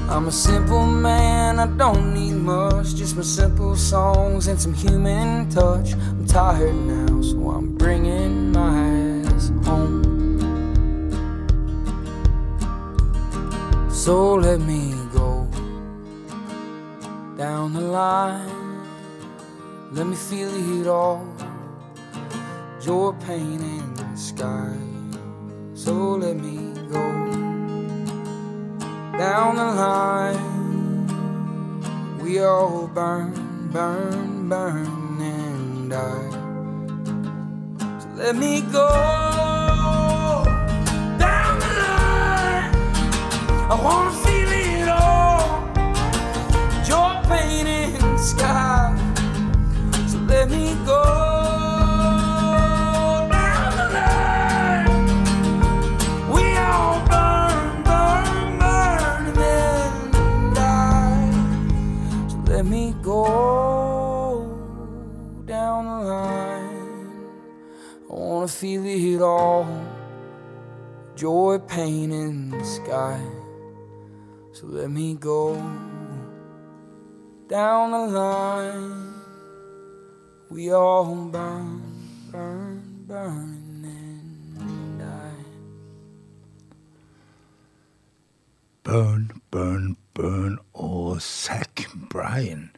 I'm 0.10 0.28
a 0.28 0.32
simple 0.32 0.84
man, 0.84 1.60
I 1.60 1.68
don't 1.68 2.12
need 2.12 2.34
much, 2.34 2.96
just 2.96 3.16
my 3.16 3.22
simple 3.22 3.76
songs 3.76 4.48
and 4.48 4.60
some 4.60 4.74
human 4.74 5.48
touch. 5.48 5.94
I'm 5.94 6.26
tired 6.26 6.74
now, 6.74 7.22
so 7.22 7.38
I'm 7.52 7.76
bringing 7.76 8.52
my 8.52 9.28
ass 9.28 9.52
home. 9.64 10.02
So 13.92 14.34
let 14.34 14.60
me 14.60 14.96
go 15.14 15.48
down 17.38 17.74
the 17.74 17.82
line, 17.82 18.82
let 19.92 20.08
me 20.08 20.16
feel 20.16 20.50
it 20.82 20.88
all. 20.88 21.28
Joy, 22.82 23.12
pain, 23.28 23.62
and 23.62 23.98
the 23.98 24.18
sky. 24.18 24.97
So 25.88 25.96
let 26.20 26.36
me 26.36 26.74
go 26.92 27.06
down 29.18 29.56
the 29.56 29.64
line. 29.64 31.08
We 32.22 32.40
all 32.42 32.88
burn, 32.88 33.32
burn, 33.72 34.50
burn, 34.50 35.22
and 35.22 35.90
die. 35.90 36.32
So 38.02 38.08
let 38.16 38.36
me 38.36 38.64
go 38.64 38.90
down 41.18 41.60
the 41.64 41.72
line. 41.84 42.76
I 43.72 43.76
wanna 43.82 44.12
feel 44.26 44.52
it 44.52 44.90
all. 44.90 45.72
Joy, 46.84 47.16
pain, 47.30 47.66
and 47.66 48.02
the 48.04 48.18
sky. 48.18 48.92
So 50.10 50.18
let 50.28 50.50
me 50.50 50.76
go 50.86 51.27
wanna 68.48 68.60
feel 68.60 68.86
it 68.86 69.22
all. 69.22 69.68
joy, 71.16 71.58
pain 71.68 72.12
in 72.12 72.50
the 72.52 72.64
sky. 72.64 73.20
So 74.54 74.68
let 74.68 74.90
me 74.90 75.16
go 75.16 75.56
down 77.50 77.92
the 77.92 78.08
line. 78.20 79.14
We 80.50 80.72
all 80.72 81.16
burn, 81.32 81.82
burn, 82.32 83.04
burn, 83.08 83.84
and 84.60 85.00
die. 85.00 85.44
Burn, 88.84 89.42
Burn, 89.52 89.98
Burn 90.14 90.60
og 90.74 91.22
Zack 91.22 91.90
Bryan. 92.10 92.72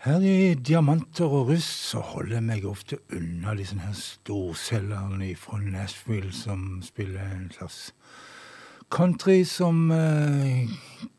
Her 0.00 0.22
i 0.24 0.54
Diamanter 0.56 1.28
og 1.28 1.50
russ 1.50 1.66
så 1.90 2.00
holder 2.00 2.38
jeg 2.38 2.44
meg 2.46 2.62
ofte 2.64 2.96
unna 3.12 3.52
de 3.52 3.66
sånne 3.68 3.84
her 3.84 3.96
storselgerne 3.98 5.26
fra 5.36 5.58
Nashville 5.60 6.30
som 6.32 6.78
spiller 6.80 7.20
en 7.20 7.50
slags 7.52 7.90
country 8.88 9.42
som 9.44 9.90
eh, 9.92 10.70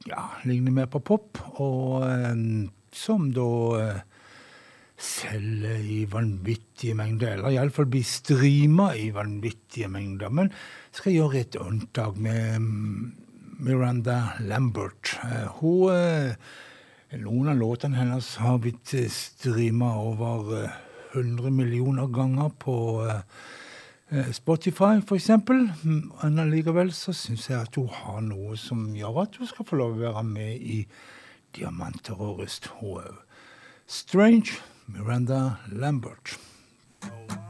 ja, 0.09 0.23
ligner 0.49 0.73
mer 0.73 0.89
på 0.89 1.03
pop, 1.11 1.38
og 1.61 2.07
eh, 2.07 2.41
som 2.89 3.29
da 3.38 3.45
eh, 3.84 4.01
selger 4.97 5.86
i 5.86 5.99
vanvittige 6.09 6.97
mengder, 6.97 7.36
eller 7.36 7.53
iallfall 7.53 7.86
blir 7.93 8.09
streama 8.09 8.95
i 8.97 9.11
vanvittige 9.13 9.91
mengder. 9.93 10.34
Men 10.34 10.49
skal 10.89 11.13
jeg 11.13 11.21
gjøre 11.21 11.45
et 11.45 11.61
unntak 11.61 12.17
med 12.17 12.65
mm, 12.65 13.07
Miranda 13.61 14.19
Lambert. 14.41 15.19
Eh, 15.21 15.61
Hun 15.61 15.93
eh, 15.93 16.51
Noen 17.20 17.49
av 17.51 17.57
låtene 17.59 17.97
hennes 17.99 18.28
har 18.39 18.62
blitt 18.64 18.93
streama 19.12 19.89
over 19.99 20.53
eh, 20.62 20.78
100 21.12 21.51
millioner 21.51 22.07
ganger 22.07 22.53
på 22.55 22.76
eh, 23.03 23.20
eh, 24.16 24.30
Spotify, 24.32 25.01
eksempel. 25.18 25.66
Mm, 25.84 26.12
Men 26.22 26.39
allikevel 26.45 26.93
så 26.95 27.12
syns 27.12 27.49
jeg 27.49 27.59
at 27.59 27.76
hun 27.76 27.91
har 27.91 28.24
noe 28.24 28.55
som 28.55 28.88
gjør 28.95 29.26
at 29.26 29.36
hun 29.36 29.51
skal 29.51 29.68
få 29.68 29.82
lov 29.84 29.99
å 29.99 30.05
være 30.05 30.24
med 30.24 30.64
i 30.64 30.80
Diamanter 31.51 32.16
og 32.16 32.39
rust. 32.39 32.72
Strange, 33.91 34.62
Miranda 34.88 35.57
Lambert. 35.68 36.38
Coyotes 37.03 37.41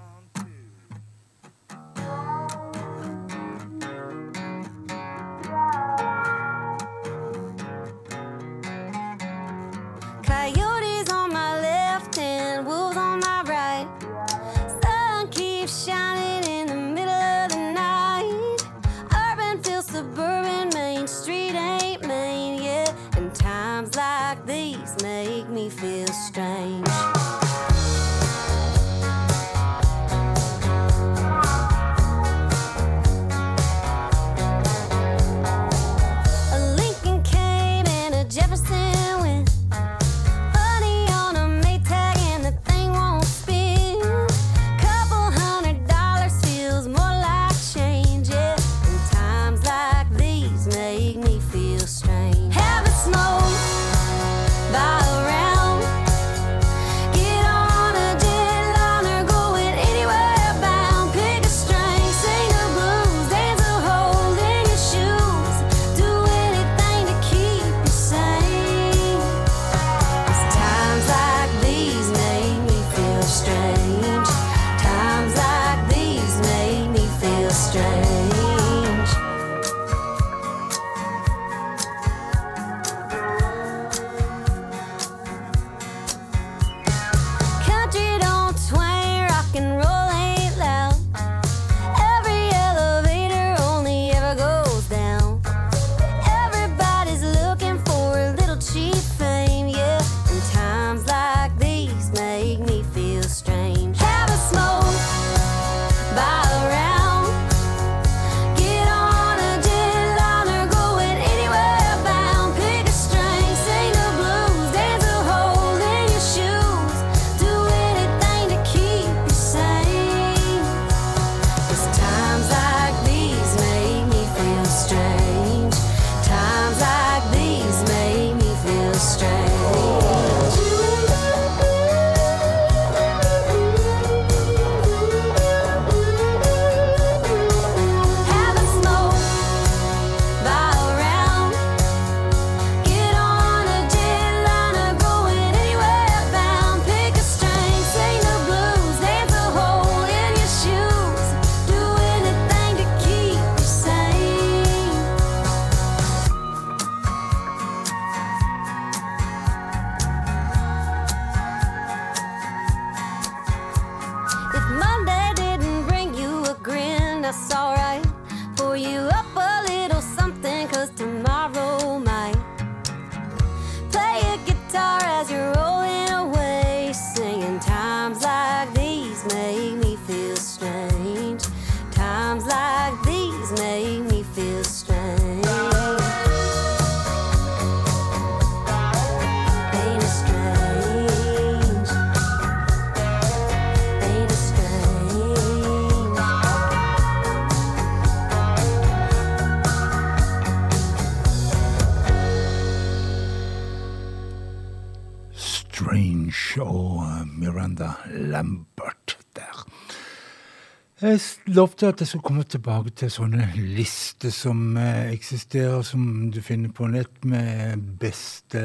Jeg 211.02 211.20
lovte 211.46 211.88
at 211.88 212.00
jeg 212.00 212.08
skulle 212.08 212.28
komme 212.28 212.44
tilbake 212.46 212.92
til 212.94 213.10
sånne 213.10 213.48
lister 213.58 214.30
som 214.30 214.76
eh, 214.78 215.08
eksisterer, 215.10 215.80
som 215.82 216.28
du 216.30 216.38
finner 216.46 216.70
på 216.78 216.86
nett, 216.94 217.24
med 217.26 217.82
beste 217.98 218.62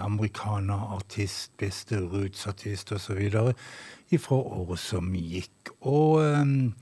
amerikanerartist, 0.00 1.50
beste 1.60 2.00
rootsartist 2.00 2.94
osv. 2.96 3.20
ifra 4.16 4.38
året 4.62 4.80
som 4.80 5.10
gikk. 5.12 5.74
Og 5.82 6.24
um, 6.24 6.72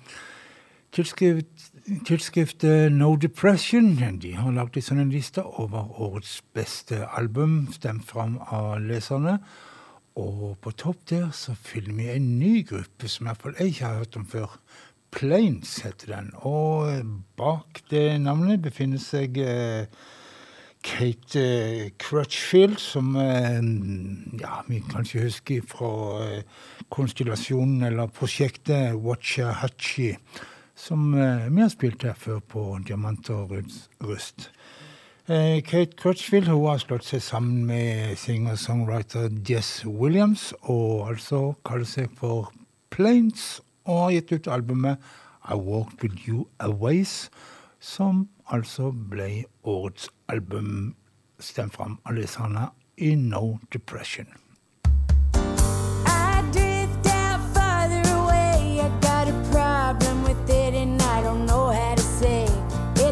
tilskrift, 0.95 1.67
tilskriftet 2.07 2.95
No 2.95 3.17
Depression 3.17 3.97
de 4.23 4.37
har 4.39 4.55
lagd 4.55 4.79
en 4.79 4.87
sånn 4.87 5.11
liste 5.11 5.43
over 5.43 5.99
årets 5.99 6.45
beste 6.55 7.03
album, 7.11 7.67
stemt 7.75 8.07
fram 8.07 8.39
av 8.55 8.79
leserne. 8.87 9.41
Og 10.15 10.59
på 10.61 10.71
topp 10.77 11.07
der 11.09 11.31
så 11.35 11.55
finner 11.57 11.97
vi 11.97 12.09
en 12.13 12.39
ny 12.39 12.63
gruppe 12.69 13.09
som 13.09 13.27
iallfall 13.27 13.59
jeg 13.59 13.73
ikke 13.73 13.87
har 13.89 14.03
hørt 14.05 14.17
om 14.21 14.27
før. 14.29 14.59
Plains 15.13 15.83
heter 15.85 16.15
den. 16.17 16.31
Og 16.49 17.05
bak 17.39 17.83
det 17.93 18.21
navnet 18.25 18.63
befinner 18.65 19.01
seg 19.03 19.37
eh, 19.43 19.85
Kate 20.83 21.43
eh, 21.43 21.91
Crutchfield, 22.01 22.81
som 22.81 23.13
eh, 23.21 23.61
ja, 24.41 24.63
vi 24.69 24.81
kanskje 24.89 25.27
husker 25.27 25.67
fra 25.69 25.93
konstellasjonen 26.93 27.85
eller 27.91 28.11
prosjektet 28.13 28.97
Watcha 29.05 29.53
Hachi, 29.61 30.15
som 30.75 31.13
vi 31.15 31.61
har 31.61 31.71
spilt 31.71 32.03
her 32.09 32.17
før 32.19 32.41
på 32.41 32.65
Diamant 32.89 33.29
og 33.31 33.53
Rus- 33.55 33.87
Rust. 34.03 34.49
Kate 35.29 35.95
Crutchfield 35.97 36.49
hun 36.51 36.65
har 36.67 36.81
slått 36.83 37.07
seg 37.07 37.23
sammen 37.23 37.63
med 37.69 38.17
singer-songwriter 38.19 39.29
Jess 39.47 39.85
Williams, 39.87 40.49
og 40.67 41.13
altså 41.13 41.53
kaller 41.65 41.87
seg 41.87 42.11
for 42.19 42.51
Plains, 42.91 43.61
og 43.85 43.99
har 44.05 44.11
gitt 44.17 44.33
ut 44.33 44.49
albumet 44.49 44.99
I 45.51 45.55
Walked 45.55 46.03
With 46.03 46.29
You 46.29 46.47
A 46.59 46.71
Ways, 46.71 47.31
som 47.81 48.29
altså 48.47 48.93
ble 48.93 49.45
årets 49.65 50.09
album 50.29 50.95
stemt 51.43 51.75
fram 51.75 51.99
av 52.07 52.15
leserne 52.15 52.71
i 52.97 53.15
No 53.15 53.59
Depression. 53.73 54.27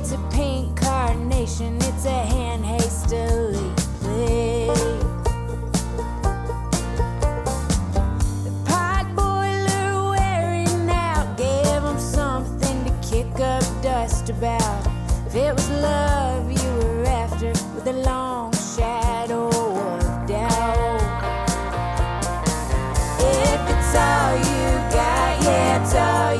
It's 0.00 0.12
a 0.12 0.18
pink 0.30 0.80
carnation. 0.80 1.76
It's 1.76 2.06
a 2.06 2.29
about. 14.30 14.86
If 15.26 15.34
it 15.34 15.54
was 15.54 15.70
love 15.70 16.50
you 16.50 16.70
were 16.78 17.04
after, 17.06 17.48
with 17.74 17.86
a 17.86 17.92
long 17.92 18.52
shadow 18.52 19.48
of 19.48 20.26
doubt. 20.26 21.00
If 23.18 23.60
it's 23.74 23.94
all 23.94 24.36
you 24.36 24.66
got, 24.94 25.42
yeah, 25.42 25.82
it's 25.82 25.94
all 25.94 26.39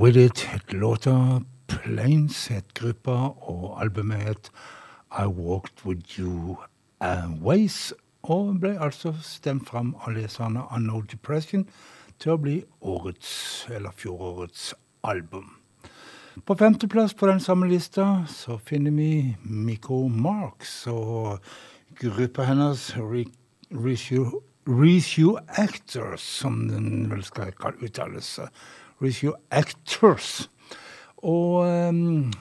With 0.00 0.16
It 0.16 0.40
het 0.48 0.72
låta 0.72 1.40
Plains 1.66 2.46
het 2.48 2.64
gruppa, 2.72 3.34
og 3.44 3.80
albumet 3.82 4.22
het 4.22 4.50
I 5.12 5.26
Walked 5.28 5.84
With 5.84 6.18
You 6.18 6.56
Ways, 7.44 7.92
og 8.22 8.62
ble 8.62 8.78
altså 8.80 9.12
stemt 9.20 9.68
fram 9.68 9.92
av 10.00 10.14
leserne 10.16 10.64
av 10.70 10.80
No 10.80 11.02
Depression 11.04 11.66
til 12.16 12.32
å 12.32 12.40
bli 12.40 12.56
årets, 12.80 13.66
eller 13.68 13.92
fjorårets, 13.92 14.70
album. 15.04 15.50
På 16.48 16.56
femteplass 16.56 17.12
på 17.12 17.28
den 17.28 17.40
samme 17.44 17.68
lista 17.68 18.24
så 18.24 18.56
finner 18.56 18.96
vi 18.96 19.36
Miko 19.44 20.06
Marks 20.08 20.86
og 20.88 21.44
gruppa 22.00 22.48
hennes 22.48 22.94
Re- 22.96 23.28
Resue 24.64 25.40
Actors, 25.60 26.24
som 26.40 26.68
den 26.72 27.10
vel 27.12 27.24
skal 27.24 27.52
uttales. 27.84 28.38
With 29.00 29.24
Your 29.24 29.36
Actors. 29.50 30.50
Og 31.16 31.66
um, 31.66 32.32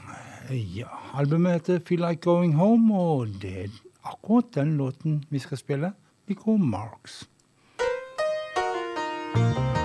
ja, 0.49 0.87
albumet 1.13 1.53
heter 1.53 1.79
Feel 1.87 2.01
Like 2.07 2.21
Going 2.21 2.55
Home, 2.55 2.95
og 2.95 3.27
det 3.41 3.63
er 3.63 3.81
akkurat 4.03 4.55
den 4.55 4.77
låten 4.77 5.23
vi 5.29 5.39
skal 5.39 5.57
spille. 5.57 5.93
Nico 6.27 6.57
Marks. 6.57 7.29
thank 9.33 9.78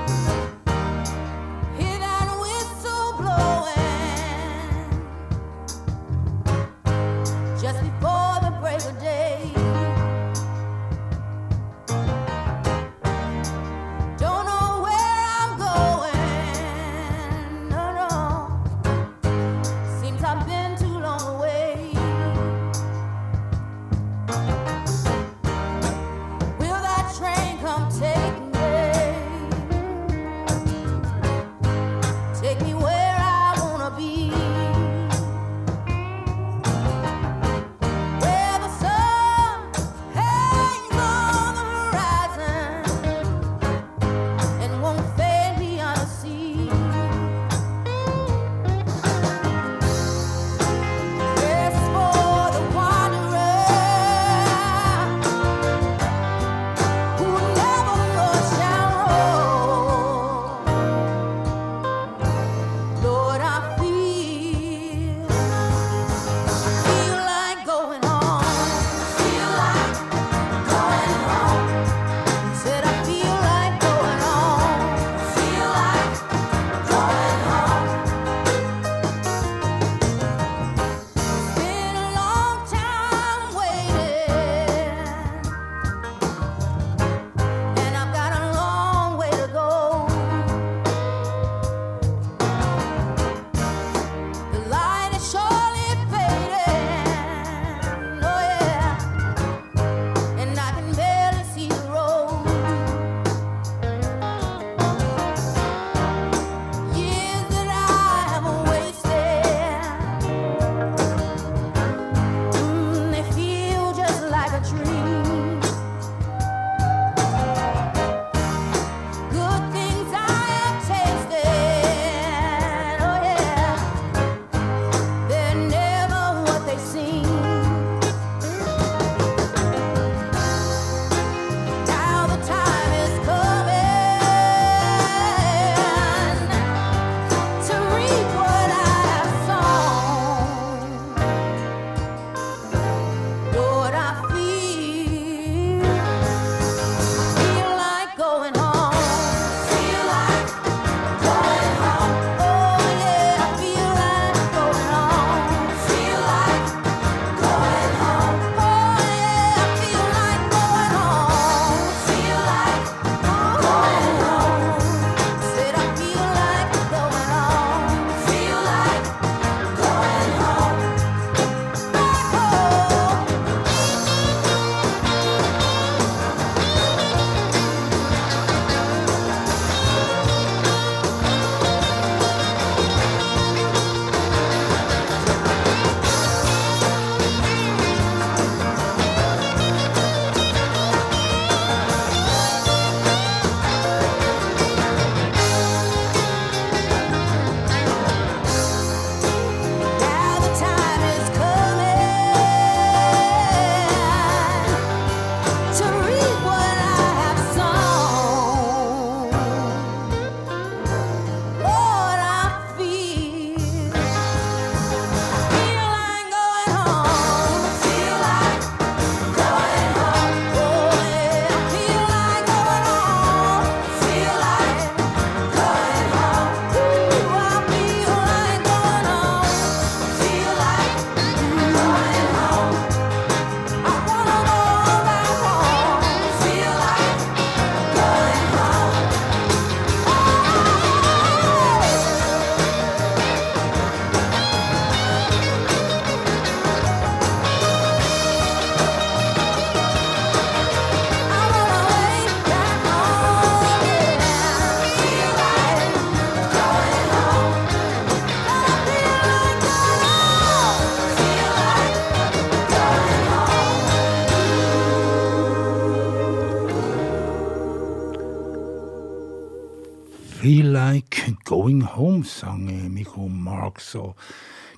Holmes 271.94 272.36
sang 272.42 272.66
Mikro 272.92 273.28
Marx. 273.28 273.94
og 273.94 274.14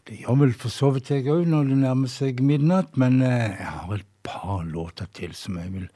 Det 0.06 0.20
gjør 0.22 0.40
vel 0.44 0.54
for 0.54 0.72
så 0.72 0.92
vidt 0.94 1.10
jeg 1.10 1.26
òg 1.32 1.46
når 1.50 1.70
det 1.70 1.80
nærmer 1.82 2.12
seg 2.12 2.40
midnatt, 2.44 2.96
men 2.96 3.20
eh, 3.22 3.56
jeg 3.56 3.72
har 3.80 3.94
et 3.98 4.08
par 4.26 4.64
låter 4.64 5.06
til 5.14 5.34
som 5.34 5.58
jeg 5.58 5.72
vil 5.72 5.86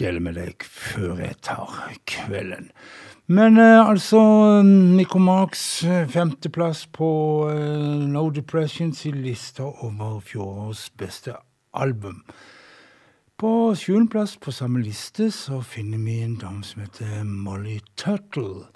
dele 0.00 0.20
med 0.20 0.36
deg 0.36 0.64
før 0.68 1.20
jeg 1.24 1.38
tar 1.44 1.96
kvelden. 2.08 2.70
Men 3.26 3.58
eh, 3.58 3.88
altså 3.88 4.20
Marks, 5.18 5.82
eh, 5.84 6.06
femteplass 6.06 6.86
på 6.86 7.08
eh, 7.50 8.06
No 8.06 8.28
Depressions 8.30 9.06
i 9.06 9.10
lista 9.10 9.64
over 9.64 10.20
fjorårets 10.20 10.90
beste 10.96 11.34
album. 11.74 12.22
På 13.36 13.74
sjuendeplass 13.74 14.36
på 14.36 14.52
samme 14.52 14.80
liste 14.80 15.30
så 15.34 15.58
finner 15.60 15.98
vi 15.98 16.20
en 16.22 16.38
dame 16.38 16.62
som 16.64 16.84
heter 16.84 17.24
Molly 17.24 17.80
Turtle. 17.96 18.68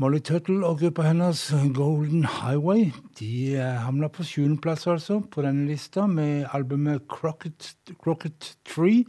Molly 0.00 0.22
Tuttle 0.24 0.64
og 0.64 0.78
gruppa 0.80 1.04
hennes 1.04 1.42
Golden 1.76 2.22
Highway 2.24 2.86
de 3.18 3.58
havna 3.58 3.82
hamna 3.84 4.08
på 4.08 4.24
sjuendeplass 4.24 4.86
altså 4.88 5.18
på 5.20 5.44
denne 5.44 5.66
lista 5.68 6.06
med 6.08 6.46
albumet 6.56 7.02
Crocket, 7.04 7.74
Crocket 8.00 8.54
Tree. 8.64 9.04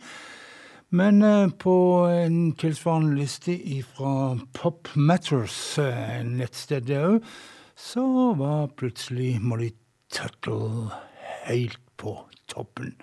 Men 0.91 1.21
eh, 1.23 1.47
på 1.47 1.75
en 2.11 2.51
tilsvarende 2.59 3.15
liste 3.21 3.55
fra 3.93 4.35
Pop 4.51 4.91
Matters, 4.95 5.77
eh, 5.79 6.25
nettstedet 6.27 6.99
òg, 6.99 7.31
så 7.79 8.03
var 8.35 8.67
plutselig 8.75 9.37
Molly 9.39 9.71
Tuttle 10.11 10.91
helt 11.47 11.79
på 11.95 12.17
toppen. 12.51 12.97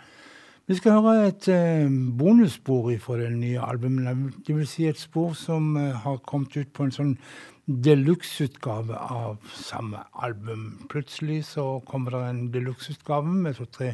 Vi 0.68 0.76
skal 0.76 1.00
høre 1.00 1.28
et 1.30 1.48
eh, 1.48 1.88
bonusspor 2.18 2.92
fra 3.00 3.22
det 3.22 3.32
nye 3.32 3.60
albumet. 3.64 4.34
Det 4.44 4.52
vil 4.52 4.66
si 4.68 4.84
et 4.84 5.00
spor 5.00 5.32
som 5.32 5.76
eh, 5.80 5.94
har 5.96 6.20
kommet 6.28 6.52
ut 6.60 6.68
på 6.76 6.84
en 6.84 6.92
sånn 6.92 7.14
deluxe-utgave 7.68 8.96
av 8.96 9.36
samme 9.52 10.00
album. 10.12 10.86
Plutselig 10.88 11.44
så 11.44 11.80
kommer 11.86 12.16
det 12.16 12.22
en 12.24 12.40
deluxe-utgave 12.52 13.28
med 13.28 13.58
to-tre 13.58 13.92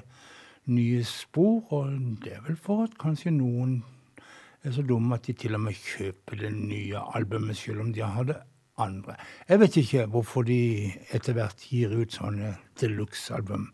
nye 0.70 1.02
spor, 1.04 1.64
og 1.74 1.90
det 2.22 2.36
er 2.36 2.44
vel 2.46 2.56
for 2.56 2.86
at 2.86 2.94
kanskje 3.00 3.34
noen 3.34 3.80
er 4.64 4.72
så 4.72 4.84
dumme 4.86 5.18
at 5.18 5.26
de 5.26 5.34
til 5.36 5.58
og 5.58 5.64
med 5.66 5.76
kjøper 5.76 6.38
det 6.44 6.52
nye 6.54 7.02
albumet, 7.18 7.58
selv 7.58 7.82
om 7.82 7.92
de 7.92 8.04
har 8.06 8.30
det 8.30 8.38
andre. 8.80 9.18
Jeg 9.48 9.60
vet 9.60 9.76
ikke 9.82 10.06
hvorfor 10.14 10.46
de 10.46 10.60
etter 11.12 11.36
hvert 11.36 11.66
gir 11.68 11.92
ut 11.92 12.14
sånne 12.14 12.54
deluxe-album. 12.80 13.68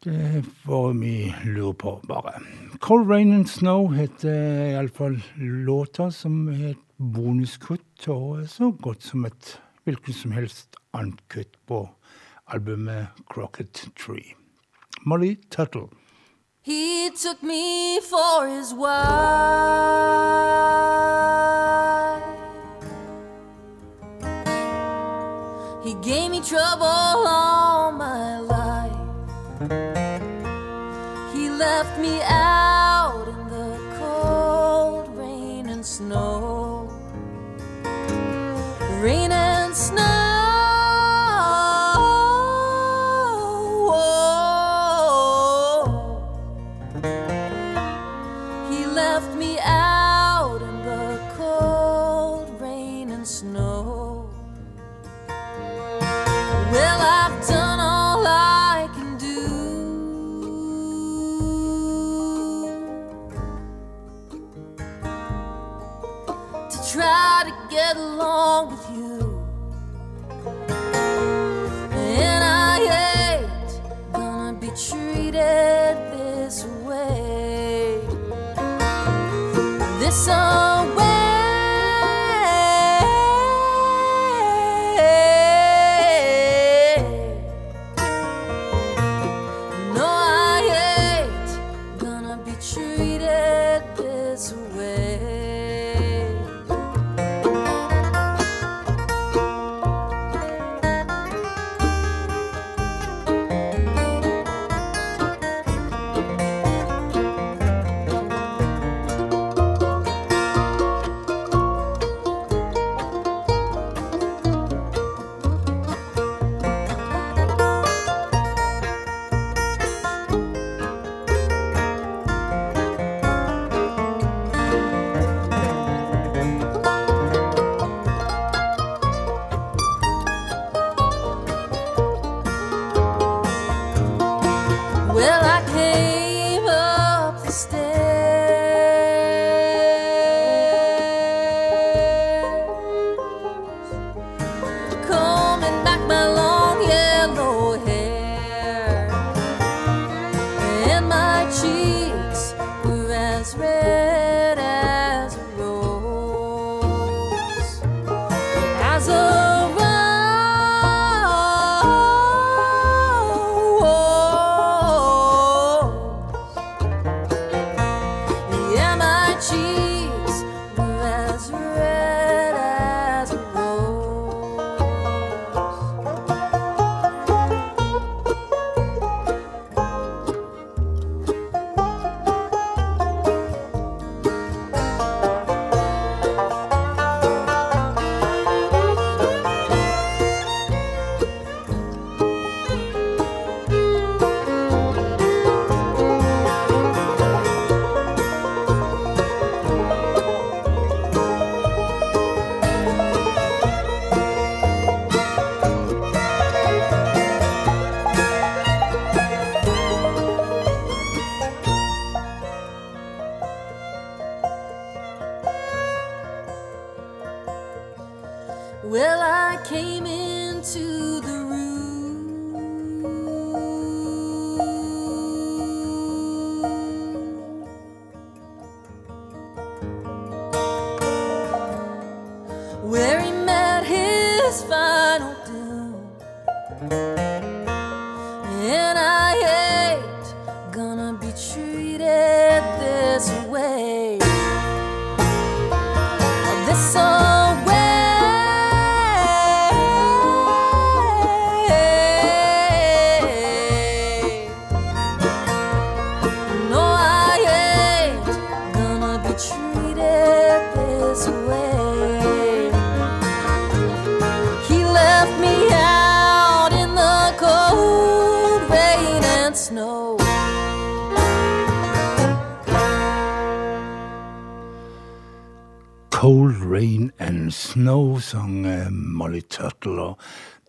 Det 0.00 0.44
får 0.62 0.94
vi 0.96 1.16
lure 1.44 1.74
på, 1.76 1.98
bare. 2.08 2.38
Cold 2.80 3.10
Rain 3.10 3.34
and 3.36 3.50
Snow 3.50 3.90
heter 3.92 4.70
iallfall 4.70 5.18
låta, 5.36 6.08
som 6.14 6.46
er 6.48 6.70
et 6.70 6.86
bonuskutt, 7.00 8.08
og 8.08 8.48
så 8.48 8.70
godt 8.82 9.02
som 9.02 9.24
et 9.24 9.60
hvilket 9.84 10.14
som 10.14 10.30
helst 10.36 10.76
annet 10.92 11.22
kutt 11.32 11.56
på 11.66 11.88
Tree. 13.96 14.34
Molly 15.06 15.36
Tuttle. 15.50 15.88
He 16.62 17.10
took 17.10 17.42
me 17.42 18.00
for 18.10 18.46
his 18.46 18.74
wife. 18.74 19.00
He 25.82 25.94
gave 26.02 26.30
me 26.30 26.40
trouble 26.40 26.84
all 26.84 27.92
my 27.92 28.40
life. 28.40 28.96
He 31.32 31.48
left 31.48 31.98
me 31.98 32.20
out 32.22 32.49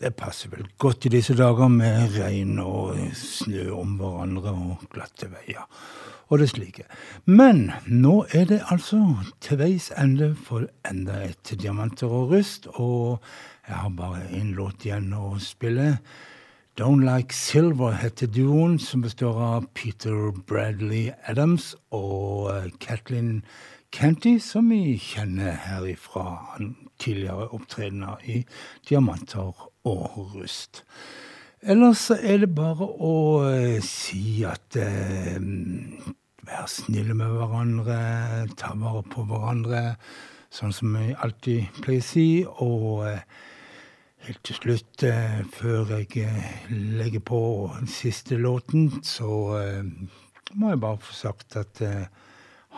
det 0.01 0.15
passer 0.17 0.49
vel 0.49 0.65
godt 0.81 1.05
i 1.05 1.11
disse 1.13 1.35
dager 1.37 1.69
med 1.69 2.15
regn 2.17 2.57
og 2.63 2.97
snø 3.17 3.69
om 3.77 3.97
hverandre 3.99 4.53
og 4.53 4.87
glatte 4.93 5.29
veier 5.29 5.67
og 6.31 6.39
det 6.39 6.47
slike. 6.49 6.85
Men 7.25 7.71
nå 7.85 8.25
er 8.31 8.45
det 8.47 8.61
altså 8.71 9.01
til 9.43 9.59
veis 9.59 9.89
ende 9.99 10.31
for 10.35 10.69
enda 10.87 11.19
et 11.27 11.53
Diamanter 11.61 12.07
og 12.07 12.31
rust, 12.31 12.67
og 12.71 13.19
jeg 13.67 13.75
har 13.75 13.89
bare 13.97 14.23
én 14.31 14.53
låt 14.55 14.85
igjen 14.87 15.11
å 15.13 15.35
spille. 15.43 15.97
Don't 16.79 17.03
Like 17.03 17.35
Silver 17.35 17.91
heter 17.99 18.31
duoen, 18.31 18.79
som 18.79 19.03
består 19.03 19.35
av 19.43 19.67
Peter 19.75 20.31
Bradley 20.47 21.11
Adams 21.27 21.75
og 21.91 22.71
Kathleen 22.79 23.43
Canty, 23.91 24.37
som 24.39 24.69
vi 24.71 24.95
kjenner 24.95 25.51
herifra 25.67 26.55
tidligere 27.01 27.51
opptredener 27.51 28.23
i 28.23 28.45
Diamanter 28.87 29.51
og 29.87 30.35
rust. 30.35 30.83
Ellers 31.61 32.07
er 32.09 32.41
det 32.41 32.49
bare 32.57 32.87
å 32.87 33.13
eh, 33.45 33.77
si 33.85 34.41
at 34.47 34.77
eh, 34.81 35.37
Vær 36.41 36.65
snille 36.65 37.13
med 37.13 37.29
hverandre, 37.37 37.95
ta 38.57 38.71
vare 38.73 39.03
på 39.05 39.21
hverandre, 39.29 39.81
sånn 40.49 40.73
som 40.73 40.95
jeg 40.97 41.13
alltid 41.21 41.77
pleier 41.83 42.01
å 42.01 42.07
si. 42.07 42.25
Og 42.65 42.87
eh, 43.05 43.21
helt 44.25 44.41
til 44.49 44.57
slutt, 44.57 45.05
eh, 45.05 45.43
før 45.53 45.93
jeg 45.93 46.25
eh, 46.25 46.73
legger 46.97 47.21
på 47.29 47.41
den 47.75 47.91
siste 47.93 48.41
låten, 48.41 48.89
så 49.05 49.29
må 50.57 50.73
jeg 50.73 50.81
bare 50.81 50.99
få 51.05 51.13
sagt 51.15 51.55
at 51.61 51.83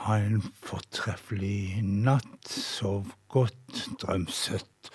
ha 0.03 0.19
en 0.19 0.43
fortreffelig 0.67 1.79
natt. 1.87 2.51
Sov 2.51 3.15
godt, 3.31 3.87
drøm 4.03 4.27
søtt. 4.27 4.91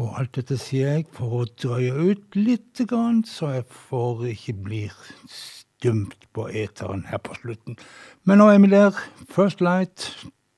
Og 0.00 0.14
alt 0.18 0.36
dette 0.38 0.56
sier 0.60 0.96
jeg 0.96 1.06
for 1.12 1.42
å 1.42 1.46
drøye 1.60 1.92
ut 1.92 2.36
litt, 2.38 2.80
så 3.28 3.50
jeg 3.52 3.66
får 3.88 4.26
ikke 4.32 4.54
blir 4.64 4.94
stumt 5.28 6.28
på 6.32 6.48
eteren 6.48 7.04
her 7.10 7.20
på 7.20 7.36
slutten. 7.42 7.76
Men 8.24 8.40
nå 8.40 8.48
er 8.48 8.62
vi 8.62 8.72
der. 8.72 8.96
First 9.28 9.60
Light, 9.60 10.08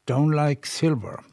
Don't 0.07 0.37
Like 0.37 0.69
Silver. 0.69 1.25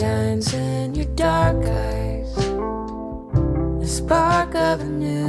Shines 0.00 0.54
in 0.54 0.94
your 0.94 1.04
dark 1.14 1.62
eyes, 1.62 2.34
the 3.80 3.86
spark 3.86 4.54
of 4.54 4.80
a 4.80 4.84
new 4.84 5.28